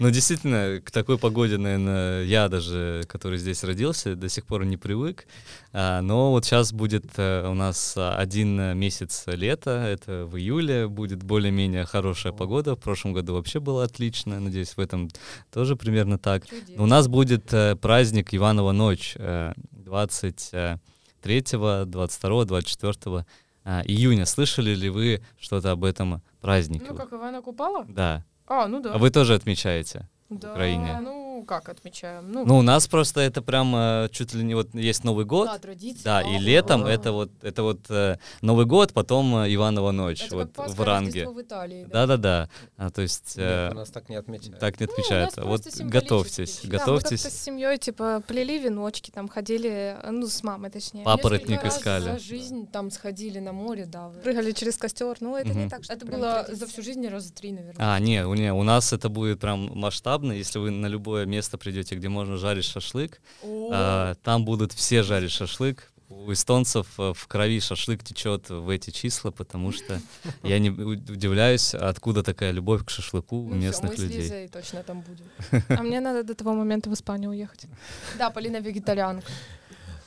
Ну, 0.01 0.11
действительно, 0.11 0.81
к 0.85 0.91
такой 0.91 1.19
погоде, 1.19 1.57
наверное, 1.57 2.25
я 2.25 2.49
даже, 2.49 3.05
который 3.09 3.39
здесь 3.39 3.63
родился, 3.63 4.17
до 4.17 4.29
сих 4.29 4.45
пор 4.45 4.65
не 4.65 4.77
привык. 4.77 5.27
А, 5.73 6.01
Но 6.03 6.33
вот 6.33 6.45
сейчас 6.45 6.73
будет 6.73 7.05
э, 7.17 7.47
у 7.49 7.55
нас 7.55 7.95
а, 7.97 8.17
один 8.17 8.77
месяц 8.77 9.25
лета, 9.27 9.85
это 9.87 10.27
в 10.27 10.37
июле, 10.37 10.89
будет 10.89 11.23
более-менее 11.23 11.85
хорошая 11.85 12.33
погода. 12.33 12.75
В 12.75 12.81
прошлом 12.81 13.13
году 13.13 13.35
вообще 13.35 13.61
было 13.61 13.85
отлично, 13.85 14.41
надеюсь, 14.41 14.77
в 14.77 14.81
этом 14.81 15.11
тоже 15.53 15.77
примерно 15.77 16.19
так. 16.19 16.43
У 16.77 16.87
нас 16.87 17.07
будет 17.07 17.53
э, 17.53 17.77
праздник 17.77 18.35
Иванова 18.35 18.73
ночь 18.73 19.15
э, 19.17 19.53
23, 19.71 21.45
22, 21.87 22.45
24 22.45 23.25
а, 23.65 23.83
июня. 23.85 24.27
Слышали 24.27 24.75
ли 24.75 24.89
вы 24.89 25.23
что-то 25.39 25.71
об 25.71 25.85
этом 25.85 26.23
празднике? 26.41 26.87
Ну, 26.89 26.97
как 26.97 27.13
Ивана 27.13 27.43
Купала? 27.43 27.85
Да. 27.89 28.25
А, 28.47 28.67
ну 28.67 28.81
да. 28.81 28.95
А 28.95 28.99
вы 28.99 29.11
тоже 29.11 29.35
отмечаете? 29.35 30.09
да, 30.41 30.53
Украине? 30.53 30.99
Ну, 31.01 31.22
как 31.45 31.69
отмечаем? 31.69 32.31
Ну, 32.33 32.45
Ну, 32.45 32.59
у 32.59 32.63
нас 32.63 32.87
просто 32.89 33.21
это 33.21 33.43
прям 33.43 33.75
э, 33.77 34.09
чуть 34.13 34.35
ли 34.35 34.43
не 34.45 34.55
вот 34.55 34.75
есть 34.75 35.05
Новый 35.05 35.25
год. 35.25 35.47
да, 35.49 35.59
традиция. 35.59 36.05
Да, 36.05 36.23
и 36.23 36.39
летом 36.39 36.85
это 36.87 37.13
вот 37.13 37.31
это 37.43 37.63
вот 37.63 37.81
э, 37.91 38.17
Новый 38.41 38.67
год, 38.67 38.93
потом 38.93 39.37
э, 39.37 39.55
Иванова 39.55 39.91
ночь, 39.93 40.23
Это 40.25 40.37
вот 40.37 40.45
как 40.49 40.67
Пасха, 40.67 40.77
в 40.77 40.85
ранге. 40.85 41.29
В 41.29 41.41
Италии. 41.41 41.87
Да-да-да. 41.91 42.49
А, 42.77 42.91
то 42.91 43.03
есть 43.03 43.37
Нет, 43.37 43.73
у 43.73 43.77
нас 43.77 43.91
так 43.91 44.09
не 44.09 44.17
отмечают. 44.17 44.59
так 44.59 44.79
не 44.81 44.87
Ну, 44.87 44.93
отмечают. 44.93 45.37
нас 45.37 45.47
вот 45.47 45.63
готовьтесь, 45.81 46.61
Да, 46.63 46.69
мы 46.69 46.71
готовьтесь. 46.79 47.23
как-то 47.23 47.37
с 47.39 47.43
семьей, 47.43 47.79
типа, 47.79 48.23
плели 48.27 48.59
веночки, 48.59 49.11
там 49.11 49.29
ходили, 49.29 49.97
ну, 50.11 50.27
с 50.27 50.43
мамой, 50.43 50.71
точнее. 50.71 51.05
Папоротник 51.05 51.65
искали. 51.65 52.05
За 52.05 52.19
жизнь 52.19 52.67
там 52.67 52.91
сходили 52.91 53.39
на 53.39 53.53
море, 53.53 53.87
да. 53.87 54.09
вы- 54.09 54.21
Прыгали 54.21 54.53
через 54.53 54.77
костер, 54.77 55.17
ну, 55.21 55.37
это 55.37 55.49
не 55.51 55.61
Мгм. 55.63 55.71
так, 55.71 55.85
что 55.85 55.93
Это 55.93 56.07
было 56.07 56.33
традиция. 56.45 56.57
за 56.57 56.67
всю 56.67 56.83
жизнь 56.83 57.07
раза 57.09 57.33
три, 57.33 57.53
наверное. 57.53 57.77
А, 57.95 57.99
не, 57.99 58.27
у, 58.27 58.35
не, 58.35 58.53
у 58.53 58.63
нас 58.63 58.93
это 58.93 59.09
будет 59.09 59.41
прям 59.41 59.71
масштабно. 59.79 60.33
Если 60.33 60.59
вы 60.59 60.71
на 60.71 60.87
любое 60.87 61.25
место 61.33 61.59
придете, 61.59 61.97
где 61.97 62.09
можно 62.09 62.37
жарить 62.37 62.65
шашлык, 62.65 63.21
а, 63.45 64.15
там 64.23 64.45
будут 64.45 64.73
все 64.73 65.03
жарить 65.03 65.33
шашлык. 65.33 65.89
У 66.09 66.31
эстонцев 66.31 66.87
э, 66.99 67.13
в 67.15 67.27
крови 67.27 67.59
шашлык 67.59 68.05
течет 68.05 68.51
в 68.51 68.69
эти 68.69 68.91
числа, 68.91 69.31
потому 69.31 69.73
что 69.73 69.99
я 70.43 70.59
не 70.59 70.71
удивляюсь, 70.71 71.75
откуда 71.75 72.23
такая 72.23 72.53
любовь 72.53 72.85
к 72.85 72.91
шашлыку 72.91 73.37
у 73.37 73.49
Ну 73.49 73.57
местных 73.57 73.93
мы 73.93 73.97
с 73.97 74.01
людей. 74.01 74.21
Лизой 74.21 74.49
точно 74.49 74.83
там 74.83 75.01
будем. 75.01 75.25
А 75.79 75.83
мне 75.83 76.01
надо 76.01 76.23
до 76.23 76.35
того 76.35 76.53
момента 76.53 76.91
в 76.91 76.93
Испанию 76.93 77.31
уехать. 77.31 77.67
Да, 78.19 78.31
Полина 78.31 78.61
вегетарианка. 78.61 79.27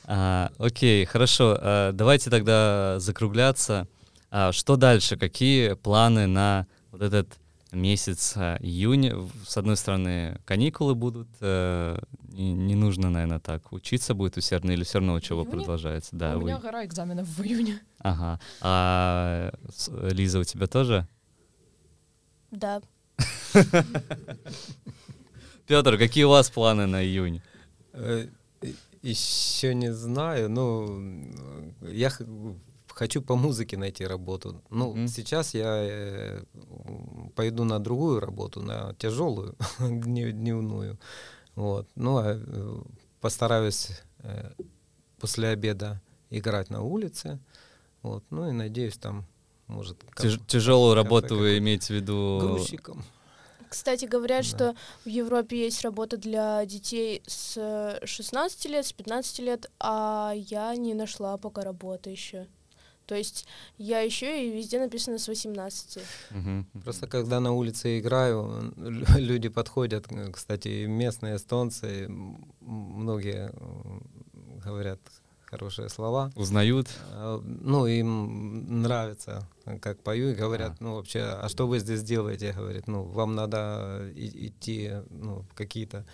А, 0.04 0.52
окей, 0.58 1.04
хорошо. 1.04 1.58
а, 1.60 1.92
давайте 1.92 2.30
тогда 2.30 3.00
закругляться. 3.00 3.88
А, 4.30 4.52
что 4.52 4.76
дальше? 4.76 5.16
Какие 5.16 5.74
планы 5.74 6.26
на 6.28 6.66
вот 6.92 7.02
этот 7.02 7.26
месяц 7.76 8.32
а, 8.36 8.56
июнь? 8.60 9.30
С 9.46 9.56
одной 9.56 9.76
стороны, 9.76 10.40
каникулы 10.44 10.94
будут. 10.94 11.28
э, 11.40 11.98
не, 12.32 12.74
нужно, 12.74 13.10
наверное, 13.10 13.38
так 13.40 13.72
учиться 13.72 14.14
будет 14.14 14.36
усердно 14.36 14.72
или 14.72 14.84
все 14.84 14.98
равно 14.98 15.14
учеба 15.14 15.42
июне? 15.42 15.56
продолжается? 15.58 16.10
Да, 16.16 16.36
у 16.36 16.40
вы- 16.40 16.44
меня 16.50 16.58
гора 16.58 16.84
экзаменов 16.84 17.26
в 17.28 17.42
июне. 17.42 17.80
Ага. 17.98 18.40
А 18.60 19.52
Лиза, 20.10 20.38
у 20.40 20.44
тебя 20.44 20.66
тоже? 20.66 21.06
Да. 22.50 22.80
Петр, 25.66 25.98
какие 25.98 26.24
у 26.24 26.30
вас 26.30 26.50
планы 26.50 26.86
на 26.86 27.02
июнь? 27.04 27.42
Еще 29.02 29.74
не 29.74 29.92
знаю, 29.92 30.48
ну, 30.50 31.02
я 31.82 32.10
х- 32.10 32.24
хочу 32.96 33.20
по 33.22 33.36
музыке 33.36 33.76
найти 33.76 34.06
работу. 34.06 34.62
Ну, 34.70 34.92
Мгм. 34.92 35.08
сейчас 35.08 35.54
я 35.54 35.66
э, 35.68 36.44
пойду 37.34 37.64
на 37.64 37.78
другую 37.78 38.20
работу, 38.20 38.62
на 38.62 38.94
тяжелую, 38.94 39.54
дне- 39.80 40.32
дневную. 40.32 40.98
Вот. 41.54 41.86
Ну, 41.94 42.16
а 42.16 42.34
э, 42.36 42.82
постараюсь 43.20 43.90
э, 44.24 44.52
после 45.20 45.48
обеда 45.48 46.00
играть 46.30 46.70
на 46.70 46.82
улице. 46.82 47.38
Вот. 48.02 48.24
Ну 48.30 48.48
и 48.48 48.52
надеюсь, 48.52 48.96
там, 48.96 49.24
может, 49.66 49.98
как- 50.10 50.24
Тяж- 50.26 50.40
тяжелую 50.46 50.94
кафе 50.94 51.02
работу 51.04 51.34
вы 51.34 51.40
какое-то. 51.40 51.58
имеете 51.58 51.86
в 51.86 51.96
виду? 51.96 52.38
грузчиком. 52.40 53.04
Кстати, 53.68 54.06
говорят, 54.06 54.44
Да. 54.44 54.48
что 54.48 54.74
в 55.04 55.08
Европе 55.08 55.64
есть 55.64 55.82
работа 55.82 56.16
для 56.16 56.64
детей 56.66 57.22
с 57.26 57.56
э, 57.58 58.06
16 58.06 58.66
лет, 58.70 58.86
с 58.86 58.92
15 58.92 59.40
лет, 59.40 59.70
а 59.80 60.32
я 60.34 60.74
не 60.76 60.94
нашла 60.94 61.36
пока 61.36 61.62
работы 61.62 62.10
еще. 62.10 62.46
То 63.06 63.14
есть 63.14 63.46
я 63.78 64.00
еще 64.00 64.44
и 64.46 64.50
везде 64.56 64.80
написано 64.80 65.18
с 65.18 65.28
18. 65.28 65.98
Мгм. 66.30 66.66
Просто 66.84 67.06
когда 67.06 67.40
на 67.40 67.52
улице 67.52 67.98
играю, 68.00 68.72
лю- 68.76 69.04
люди 69.18 69.48
подходят, 69.48 70.06
э, 70.10 70.30
кстати, 70.32 70.86
местные 70.86 71.36
эстонцы, 71.36 72.08
многие 72.60 73.52
говорят 74.64 74.98
хорошие 75.44 75.88
слова. 75.88 76.32
Узнают? 76.34 76.88
А, 77.12 77.40
Ну, 77.44 77.86
им 77.86 78.82
нравится, 78.82 79.46
как 79.80 80.02
пою, 80.02 80.30
и 80.30 80.34
говорят, 80.34 80.72
А. 80.72 80.76
ну, 80.84 80.94
вообще, 80.96 81.20
а 81.20 81.48
что 81.48 81.66
вы 81.68 81.78
здесь 81.78 82.02
делаете? 82.02 82.52
Говорит, 82.52 82.88
ну, 82.88 83.04
вам 83.04 83.34
надо 83.36 84.10
и- 84.16 84.48
идти, 84.48 84.90
ну, 85.10 85.44
в 85.50 85.54
какие-то... 85.54 86.04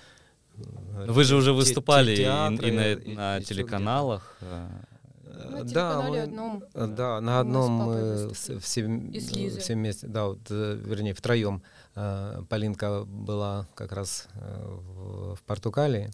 э, 0.58 1.06
Вы 1.08 1.24
же 1.24 1.36
уже 1.36 1.46
те- 1.46 1.52
те- 1.52 1.56
выступали 1.56 2.12
и, 2.12 2.16
театры, 2.16 2.68
и 2.68 2.72
на, 2.72 2.92
и- 2.92 3.14
на 3.14 3.36
ещё 3.36 3.46
телеканалах. 3.48 4.36
э, 4.42 4.68
где-то. 4.68 4.91
На 5.32 5.58
Э, 5.58 5.64
телеканале 5.64 6.10
мы- 6.10 6.22
одном. 6.22 6.64
э, 6.74 6.86
Да, 6.86 7.20
на 7.20 7.32
мы 7.32 7.40
одном 7.40 7.72
мы 7.72 7.94
с- 8.34 8.58
все, 8.60 8.82
э, 8.82 9.58
все 9.58 9.74
вместе, 9.74 10.06
да, 10.06 10.26
вот, 10.26 10.40
э, 10.50 10.74
вернее, 10.84 11.14
втроем. 11.14 11.62
Э, 11.94 12.42
Полинка 12.48 13.04
была 13.04 13.66
как 13.74 13.92
раз 13.92 14.28
э, 14.34 14.64
в, 14.66 15.34
в 15.36 15.42
Португалии, 15.42 16.10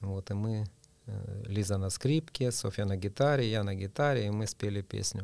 вот, 0.00 0.30
и 0.30 0.34
мы, 0.34 0.64
э, 1.06 1.42
Лиза 1.46 1.78
на 1.78 1.90
скрипке, 1.90 2.50
Софья 2.52 2.84
на 2.84 2.96
гитаре, 2.96 3.50
я 3.50 3.62
на 3.64 3.74
гитаре, 3.74 4.26
и 4.26 4.30
мы 4.30 4.46
спели 4.46 4.82
песню. 4.82 5.22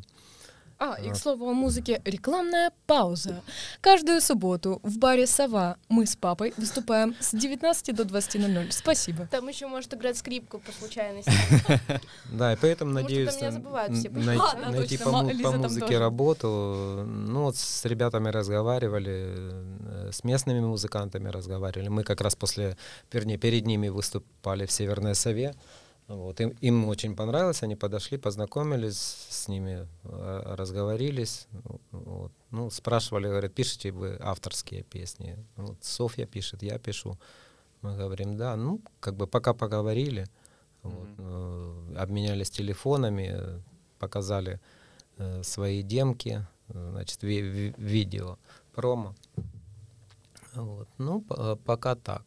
А, 0.78 0.96
и 1.00 1.10
к 1.10 1.16
слову 1.16 1.48
о 1.48 1.52
музыке, 1.52 2.02
рекламная 2.04 2.72
пауза. 2.86 3.42
Каждую 3.80 4.20
субботу 4.20 4.80
в 4.82 4.98
баре 4.98 5.26
«Сова» 5.26 5.76
мы 5.88 6.06
с 6.06 6.16
папой 6.16 6.52
выступаем 6.56 7.14
с 7.20 7.32
19 7.32 7.94
до 7.94 8.02
20.00. 8.02 8.70
Спасибо. 8.70 9.26
Там 9.30 9.48
еще 9.48 9.66
может 9.66 9.94
играть 9.94 10.18
скрипку 10.18 10.58
по 10.58 10.72
случайности. 10.72 11.32
Да, 12.32 12.52
и 12.52 12.56
поэтому 12.56 12.92
надеюсь 12.92 13.40
найти 13.40 14.98
по, 14.98 15.52
музыке 15.52 15.98
работу. 15.98 17.04
Ну 17.06 17.44
вот 17.44 17.56
с 17.56 17.84
ребятами 17.84 18.28
разговаривали, 18.28 19.32
э, 19.34 20.10
с 20.12 20.24
местными 20.24 20.60
музыкантами 20.60 21.28
разговаривали. 21.28 21.88
Мы 21.88 22.02
как 22.02 22.20
раз 22.20 22.34
после, 22.34 22.76
вернее, 23.12 23.38
перед 23.38 23.66
ними 23.66 23.88
выступали 23.88 24.66
в 24.66 24.72
Северной 24.72 25.14
Сове. 25.14 25.54
Вот. 26.08 26.40
Им, 26.40 26.50
им 26.60 26.84
очень 26.88 27.16
понравилось, 27.16 27.62
они 27.62 27.76
подошли, 27.76 28.18
познакомились 28.18 28.98
с 29.30 29.48
ними, 29.48 29.88
э, 30.04 30.54
разговорились. 30.56 31.46
Вот. 31.92 32.32
Ну, 32.50 32.70
спрашивали, 32.70 33.26
говорят, 33.28 33.54
пишете 33.54 33.90
вы 33.90 34.16
авторские 34.20 34.82
песни? 34.82 35.36
Вот 35.56 35.82
Софья 35.82 36.26
пишет, 36.26 36.62
я 36.62 36.78
пишу. 36.78 37.16
Мы 37.82 37.96
говорим, 37.96 38.36
да, 38.36 38.56
ну, 38.56 38.80
как 39.00 39.14
бы 39.14 39.26
пока 39.26 39.54
поговорили, 39.54 40.26
вот, 40.82 41.08
э, 41.18 41.94
обменялись 41.96 42.50
телефонами, 42.50 43.62
показали 43.98 44.60
э, 45.18 45.42
свои 45.42 45.82
демки, 45.82 46.46
значит, 46.68 47.22
ви- 47.22 47.42
ви- 47.42 47.74
видео, 47.78 48.36
промо. 48.74 49.14
Вот. 50.54 50.88
Ну, 50.98 51.20
по- 51.20 51.56
пока 51.56 51.94
так. 51.94 52.22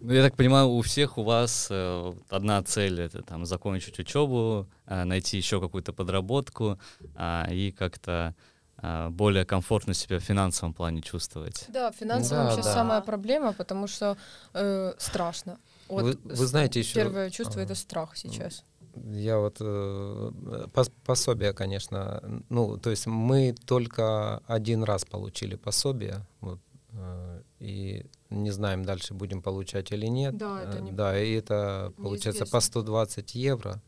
Ну, 0.00 0.12
я 0.12 0.22
так 0.22 0.36
понимаю, 0.36 0.68
у 0.68 0.80
всех 0.80 1.18
у 1.18 1.22
вас 1.22 1.68
э, 1.70 2.12
одна 2.28 2.62
цель 2.62 3.00
это 3.00 3.22
там 3.22 3.46
закончить 3.46 3.98
учебу, 3.98 4.66
э, 4.86 5.04
найти 5.04 5.36
еще 5.38 5.60
какую-то 5.60 5.92
подработку 5.92 6.78
а, 7.14 7.46
и 7.50 7.70
как-то 7.70 8.34
а, 8.76 9.08
более 9.10 9.44
комфортно 9.46 9.94
себя 9.94 10.18
в 10.18 10.22
финансовом 10.22 10.74
плане 10.74 11.00
чувствовать? 11.00 11.64
Да, 11.68 11.90
финансово 11.92 12.44
Да, 12.44 12.50
сейчас 12.50 12.66
да. 12.66 12.74
самая 12.74 13.00
проблема, 13.00 13.52
потому 13.52 13.86
что 13.86 14.16
э, 14.52 14.92
страшно. 14.98 15.58
Вот 15.88 16.02
Вы- 16.02 16.18
вы 16.24 16.46
знаете, 16.46 16.80
ещё- 16.80 16.94
Первое 16.94 17.30
чувство 17.30 17.60
а, 17.60 17.64
это 17.64 17.74
страх 17.74 18.16
сейчас. 18.16 18.64
Я 19.12 19.38
вот 19.38 19.56
э, 19.60 20.30
пос- 20.72 20.92
пособие, 21.06 21.52
конечно, 21.52 22.22
ну, 22.48 22.76
то 22.76 22.90
есть 22.90 23.06
мы 23.06 23.54
только 23.66 24.40
один 24.46 24.84
раз 24.84 25.04
получили 25.04 25.56
пособие, 25.56 26.26
вот, 26.40 26.60
э, 26.92 27.42
и 27.60 28.06
не 28.42 28.50
знаем 28.50 28.84
дальше 28.84 29.14
будем 29.14 29.42
получать 29.42 29.92
или 29.92 30.06
нет. 30.06 30.36
Да, 30.36 30.62
это 30.62 30.78
Э, 30.78 30.80
не- 30.80 30.92
да, 30.92 31.18
и 31.22 31.32
это 31.34 31.92
получается 31.96 32.44
по 32.46 32.56
неизвестно. 32.56 32.60
120 32.60 33.34
евро. 33.34 33.82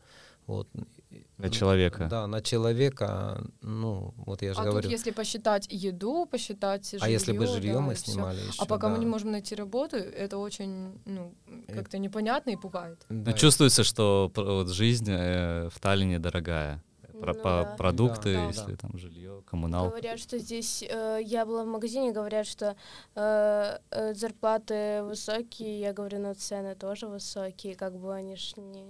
Вот. 0.47 0.67
На 1.37 1.49
человека? 1.49 2.07
Да, 2.09 2.25
на 2.27 2.41
человека, 2.41 3.43
ну, 3.61 4.13
вот 4.17 4.41
я 4.41 4.53
же 4.53 4.59
А 4.59 4.63
говорю. 4.63 4.83
тут 4.83 4.91
если 4.91 5.11
посчитать 5.11 5.67
еду, 5.69 6.25
посчитать 6.25 6.89
жилье, 6.89 7.05
а 7.05 7.09
если 7.09 7.31
бы 7.37 7.45
жилье 7.47 7.73
да, 7.73 7.81
мы 7.81 7.95
снимали 7.95 8.39
еще, 8.39 8.61
А 8.61 8.65
пока 8.65 8.87
мы 8.89 8.95
да. 8.95 8.99
не 9.01 9.05
можем 9.05 9.31
найти 9.31 9.55
работу, 9.55 9.97
это 9.97 10.37
очень, 10.37 10.99
ну, 11.05 11.33
как-то 11.67 11.97
непонятно 11.99 12.51
и 12.51 12.55
пугает. 12.55 13.05
Да, 13.09 13.31
Ну, 13.31 13.37
чувствуется, 13.37 13.83
что 13.83 14.31
вот 14.35 14.69
жизнь 14.69 15.09
э, 15.09 15.69
в 15.69 15.79
Таллине 15.79 16.17
дорогая. 16.19 16.81
Про, 17.19 17.33
Ну 17.33 17.39
по- 17.41 17.63
да. 17.63 17.75
продукты, 17.77 18.33
Да, 18.33 18.41
да, 18.41 18.47
если 18.47 18.71
да. 18.71 18.77
там 18.77 18.97
жилье, 18.97 19.41
коммуналка. 19.45 19.89
Говорят, 19.97 20.19
что 20.19 20.37
здесь, 20.37 20.83
э, 20.83 21.19
я 21.23 21.45
была 21.45 21.63
в 21.63 21.67
магазине, 21.67 22.11
говорят, 22.11 22.45
что 22.47 22.75
э, 23.15 23.77
э, 23.91 24.13
зарплаты 24.13 25.03
высокие, 25.03 25.79
я 25.79 25.93
говорю, 25.93 26.19
но 26.19 26.33
цены 26.33 26.75
тоже 26.75 27.07
высокие, 27.07 27.75
как 27.75 27.97
бы 27.97 28.13
они 28.13 28.35
ж 28.35 28.53
не... 28.57 28.83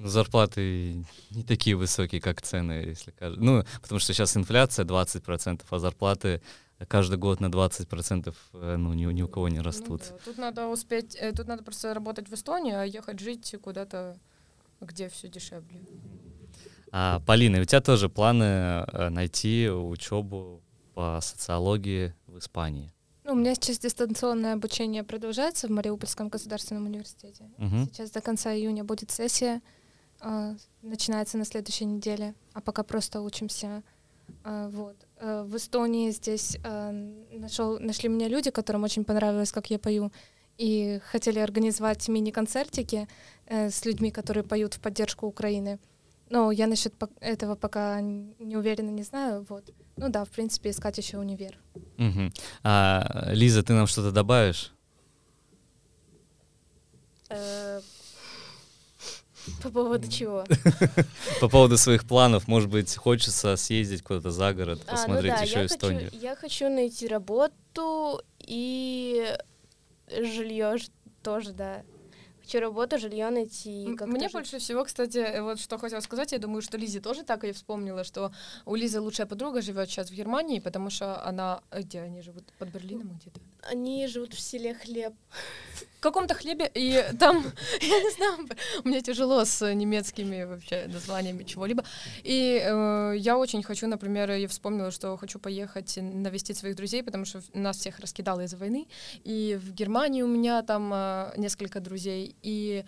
Ну, 0.00 0.06
Зарплаты 0.08 1.04
не 1.30 1.42
такие 1.42 1.74
высокие, 1.76 2.20
как 2.20 2.40
цены, 2.42 2.72
если 2.72 3.10
кажется. 3.10 3.42
Ну, 3.42 3.64
потому 3.82 3.98
что 3.98 4.12
сейчас 4.12 4.36
инфляция 4.36 4.84
20%, 4.84 5.62
а 5.68 5.78
зарплаты 5.78 6.40
каждый 6.86 7.18
год 7.18 7.40
на 7.40 7.46
20% 7.50 8.34
э, 8.54 8.76
ну, 8.76 8.92
ни, 8.94 9.06
у- 9.06 9.10
ни 9.10 9.22
у 9.22 9.28
кого 9.28 9.48
не 9.48 9.58
Ну 9.58 9.64
растут. 9.64 10.02
да, 10.08 10.16
Тут 10.24 10.38
надо 10.38 10.68
успеть, 10.68 11.16
э, 11.16 11.32
тут 11.32 11.48
надо 11.48 11.64
просто 11.64 11.92
работать 11.94 12.28
в 12.28 12.34
Эстонии, 12.34 12.72
а 12.74 12.84
ехать 12.84 13.18
жить 13.18 13.56
куда-то, 13.62 14.16
где 14.80 15.08
все 15.08 15.28
дешевле. 15.28 15.80
А, 16.92 17.20
Полина, 17.20 17.60
у 17.60 17.64
тебя 17.64 17.80
тоже 17.80 18.08
планы 18.08 18.44
э, 18.44 19.08
найти 19.10 19.68
учебу 19.68 20.62
по 20.94 21.20
социологии 21.22 22.14
в 22.26 22.38
Испании? 22.38 22.92
Ну, 23.24 23.34
у 23.34 23.36
меня 23.36 23.54
сейчас 23.54 23.78
дистанционное 23.78 24.54
обучение 24.54 25.04
продолжается 25.04 25.68
в 25.68 25.70
Мариупольском 25.70 26.28
государственном 26.28 26.86
университете. 26.86 27.50
Мгм. 27.58 27.86
Сейчас 27.86 28.10
до 28.10 28.20
конца 28.20 28.54
июня 28.54 28.84
будет 28.84 29.10
сессия, 29.10 29.60
а, 30.20 30.54
начинается 30.82 31.36
на 31.36 31.44
следующей 31.44 31.84
неделе, 31.84 32.34
а 32.54 32.60
пока 32.60 32.82
просто 32.82 33.20
учимся. 33.20 33.82
А, 34.44 34.68
Вот. 34.70 34.96
А, 35.20 35.44
В 35.44 35.56
Эстонии 35.56 36.10
здесь 36.10 36.56
а, 36.64 36.90
нашел, 37.32 37.78
нашли 37.78 38.08
меня 38.08 38.28
люди, 38.28 38.50
которым 38.50 38.84
очень 38.84 39.04
понравилось, 39.04 39.52
как 39.52 39.70
я 39.70 39.78
пою, 39.78 40.10
и 40.56 41.00
хотели 41.10 41.38
организовать 41.38 42.08
мини-концертики 42.08 43.08
э, 43.46 43.70
с 43.70 43.84
людьми, 43.84 44.10
которые 44.10 44.42
поют 44.42 44.74
в 44.74 44.80
поддержку 44.80 45.26
Украины. 45.26 45.78
Но 46.30 46.50
я 46.52 46.66
насчет 46.66 46.94
этого 47.20 47.54
пока 47.54 48.00
не 48.00 48.56
уверена, 48.56 48.90
не 48.90 49.02
знаю. 49.02 49.46
Вот. 49.48 49.70
Ну 49.96 50.08
да, 50.10 50.24
в 50.24 50.28
принципе, 50.28 50.70
искать 50.70 50.98
еще 50.98 51.18
универ. 51.18 51.58
Мгм. 51.96 52.32
А, 52.62 53.30
Лиза, 53.32 53.62
ты 53.62 53.72
нам 53.72 53.86
что-то 53.86 54.12
добавишь? 54.12 54.72
э, 57.30 57.80
По 59.62 59.70
поводу 59.70 60.08
чего? 60.10 60.44
По 61.40 61.48
поводу 61.48 61.78
своих 61.78 62.06
планов, 62.06 62.48
может 62.48 62.68
быть, 62.70 62.94
хочется 62.96 63.56
съездить 63.56 64.02
куда-то 64.02 64.30
за 64.30 64.52
город, 64.52 64.80
А, 64.86 64.90
ну 64.90 64.96
посмотреть 64.96 65.32
да, 65.34 65.40
еще 65.42 65.58
я 65.60 65.66
Эстонию. 65.66 66.10
Хочу, 66.10 66.22
я 66.22 66.36
хочу 66.36 66.68
найти 66.68 67.08
работу 67.08 68.22
и 68.38 69.36
жилье 70.10 70.76
тоже, 71.22 71.52
да. 71.52 71.82
Хочу 72.48 72.60
работу, 72.60 72.98
жилье 72.98 73.28
найти. 73.28 73.94
как-то 73.94 74.06
Мне 74.06 74.28
жить. 74.28 74.32
больше 74.32 74.58
всего, 74.58 74.82
кстати, 74.84 75.18
э, 75.18 75.42
вот 75.42 75.60
что 75.60 75.76
хотела 75.76 76.00
сказать, 76.00 76.32
я 76.32 76.38
думаю, 76.38 76.62
что 76.62 76.78
Лизе 76.78 76.98
тоже 76.98 77.22
так 77.22 77.44
и 77.44 77.52
вспомнила, 77.52 78.04
что 78.04 78.32
у 78.64 78.74
Лизы 78.74 79.02
лучшая 79.02 79.26
подруга 79.26 79.60
живет 79.60 79.90
сейчас 79.90 80.10
в 80.10 80.14
Германии, 80.14 80.58
потому 80.58 80.88
что 80.88 81.22
она, 81.26 81.60
э, 81.70 81.82
где 81.82 82.00
они 82.00 82.22
живут, 82.22 82.44
под 82.58 82.70
Берлином 82.70 83.18
где-то? 83.20 83.40
Они 83.62 84.06
живут 84.06 84.34
в 84.34 84.40
селе 84.40 84.74
Хлеб. 84.74 85.14
В 85.98 86.00
каком-то 86.00 86.34
хлебе, 86.34 86.70
и 86.74 87.04
там, 87.18 87.44
я 87.80 88.00
не 88.00 88.10
знаю, 88.10 88.48
мне 88.84 89.02
тяжело 89.02 89.44
с 89.44 89.74
немецкими 89.74 90.44
вообще 90.44 90.86
названиями 90.86 91.42
чего-либо. 91.42 91.82
И 92.22 92.62
э, 92.64 93.14
я 93.16 93.36
очень 93.36 93.64
хочу, 93.64 93.88
например, 93.88 94.30
я 94.30 94.46
вспомнила, 94.46 94.92
что 94.92 95.16
хочу 95.16 95.40
поехать 95.40 95.98
навестить 96.00 96.56
своих 96.56 96.76
друзей, 96.76 97.02
потому 97.02 97.24
что 97.24 97.42
нас 97.52 97.78
всех 97.78 97.98
раскидало 97.98 98.42
из-за 98.42 98.56
войны. 98.56 98.86
И 99.24 99.58
в 99.60 99.74
Германии 99.74 100.22
у 100.22 100.28
меня 100.28 100.62
там 100.62 100.92
э, 100.94 101.32
несколько 101.36 101.80
друзей, 101.80 102.36
и 102.42 102.84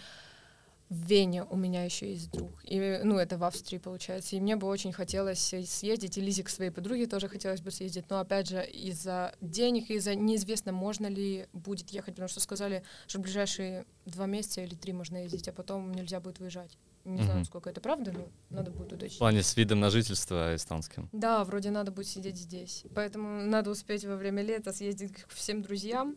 в 0.90 1.04
Вене 1.06 1.44
у 1.44 1.56
меня 1.56 1.84
еще 1.84 2.10
есть 2.12 2.30
друг. 2.32 2.50
И, 2.64 3.00
ну, 3.04 3.16
это 3.16 3.38
в 3.38 3.44
Австрии, 3.44 3.78
получается. 3.78 4.34
И 4.34 4.40
мне 4.40 4.56
бы 4.56 4.66
очень 4.66 4.92
хотелось 4.92 5.38
съездить. 5.38 6.18
И 6.18 6.20
Лизе 6.20 6.42
к 6.42 6.48
своей 6.48 6.72
подруге 6.72 7.06
тоже 7.06 7.28
хотелось 7.28 7.60
бы 7.60 7.70
съездить. 7.70 8.10
Но, 8.10 8.18
опять 8.18 8.48
же, 8.48 8.64
из-за 8.66 9.32
денег, 9.40 9.88
из-за 9.88 10.16
неизвестно, 10.16 10.72
можно 10.72 11.06
ли 11.06 11.46
будет 11.52 11.90
ехать. 11.90 12.14
Потому 12.14 12.28
что 12.28 12.40
сказали, 12.40 12.82
что 13.06 13.20
в 13.20 13.22
ближайшие 13.22 13.86
два 14.04 14.26
месяца 14.26 14.62
или 14.62 14.74
три 14.74 14.92
можно 14.92 15.22
ездить, 15.22 15.46
а 15.46 15.52
потом 15.52 15.92
нельзя 15.92 16.18
будет 16.18 16.40
выезжать. 16.40 16.76
Не 17.04 17.22
знаю, 17.22 17.44
сколько 17.44 17.70
это 17.70 17.80
правда, 17.80 18.12
но 18.12 18.28
надо 18.50 18.72
будет 18.72 18.90
В 18.90 18.94
уточнить. 18.96 19.18
плане 19.18 19.42
с 19.44 19.56
видом 19.56 19.78
на 19.80 19.90
жительство 19.90 20.54
эстонским. 20.56 21.08
Да, 21.12 21.44
вроде 21.44 21.70
надо 21.70 21.92
будет 21.92 22.08
сидеть 22.08 22.36
здесь. 22.36 22.82
Поэтому 22.96 23.42
надо 23.42 23.70
успеть 23.70 24.04
во 24.04 24.16
время 24.16 24.42
лета 24.42 24.72
съездить 24.72 25.12
к 25.12 25.28
всем 25.30 25.62
друзьям. 25.62 26.16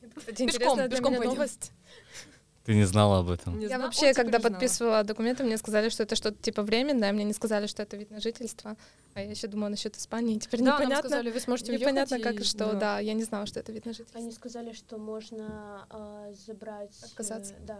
Кстати, 0.16 0.46
Пешком, 0.46 0.48
интересная 0.48 0.88
для 0.88 0.96
пешком 0.96 1.12
меня 1.12 1.18
пойдем. 1.18 1.34
новость. 1.34 1.72
Ты 2.68 2.74
не 2.74 2.84
знала 2.84 3.20
об 3.20 3.30
этом? 3.30 3.56
Не 3.58 3.62
Я 3.62 3.68
знала, 3.68 3.82
вообще, 3.84 4.00
теперь 4.12 4.14
когда 4.14 4.40
знала. 4.40 4.52
подписывала 4.52 5.02
документы, 5.02 5.42
мне 5.42 5.56
сказали, 5.56 5.88
что 5.88 6.02
это 6.02 6.16
что-то 6.16 6.36
типа 6.42 6.62
временное, 6.62 7.14
мне 7.14 7.24
не 7.24 7.32
сказали, 7.32 7.66
что 7.66 7.82
это 7.82 7.96
вид 7.96 8.10
на 8.10 8.20
жительство. 8.20 8.76
А 9.14 9.22
я 9.22 9.30
еще 9.30 9.46
думала 9.46 9.70
насчет 9.70 9.96
Испании. 9.96 10.38
Теперь 10.38 10.60
Да, 10.60 10.72
нам 10.72 10.80
непонятно, 10.82 11.08
сказали, 11.08 11.30
вы 11.30 11.40
сможете 11.40 11.72
непонятно 11.72 12.20
как 12.20 12.34
и 12.34 12.44
что. 12.44 12.72
да. 12.74 12.78
Да. 12.78 12.98
я 12.98 13.14
не 13.14 13.24
знала, 13.24 13.46
что 13.46 13.58
это 13.58 13.72
вид 13.72 13.86
на 13.86 13.94
жительство. 13.94 14.20
Они 14.20 14.30
сказали, 14.32 14.74
что 14.74 14.98
можно 14.98 15.86
а, 15.88 16.30
забрать... 16.46 16.94
э, 17.00 17.06
Отказаться. 17.06 17.54
да. 17.66 17.78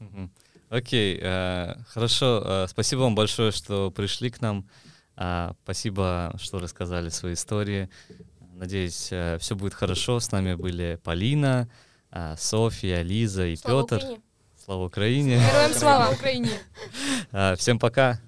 Мгм. 0.00 0.30
Окей, 0.68 1.18
э, 1.18 1.74
хорошо. 1.88 2.42
э, 2.44 2.66
спасибо 2.68 3.00
вам 3.00 3.14
большое, 3.14 3.52
что 3.52 3.90
пришли 3.90 4.28
к 4.28 4.42
нам. 4.42 4.68
А, 5.16 5.54
спасибо, 5.64 6.34
что 6.36 6.58
рассказали 6.58 7.08
свои 7.08 7.32
истории. 7.32 7.88
Надеюсь, 8.52 9.10
все 9.40 9.54
будет 9.54 9.72
хорошо. 9.72 10.20
С 10.20 10.30
нами 10.30 10.52
были 10.56 11.00
Полина, 11.02 11.70
а, 12.10 12.36
Софья, 12.36 13.00
Лиза 13.00 13.46
и 13.46 13.56
Слава 13.56 13.82
Петр. 13.82 13.96
Украине. 13.96 14.22
Слава 14.66 14.86
Украине. 14.86 15.38
Героям 15.38 15.72
слава! 15.74 16.12
Украине. 16.12 16.50
А, 17.30 17.54
Всем 17.54 17.78
пока. 17.78 18.18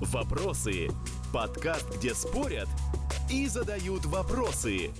Вопросы. 0.00 0.90
Подкаст, 1.32 1.96
где 1.96 2.14
спорят 2.14 2.68
и 3.28 3.48
задают 3.48 4.06
вопросы. 4.06 4.92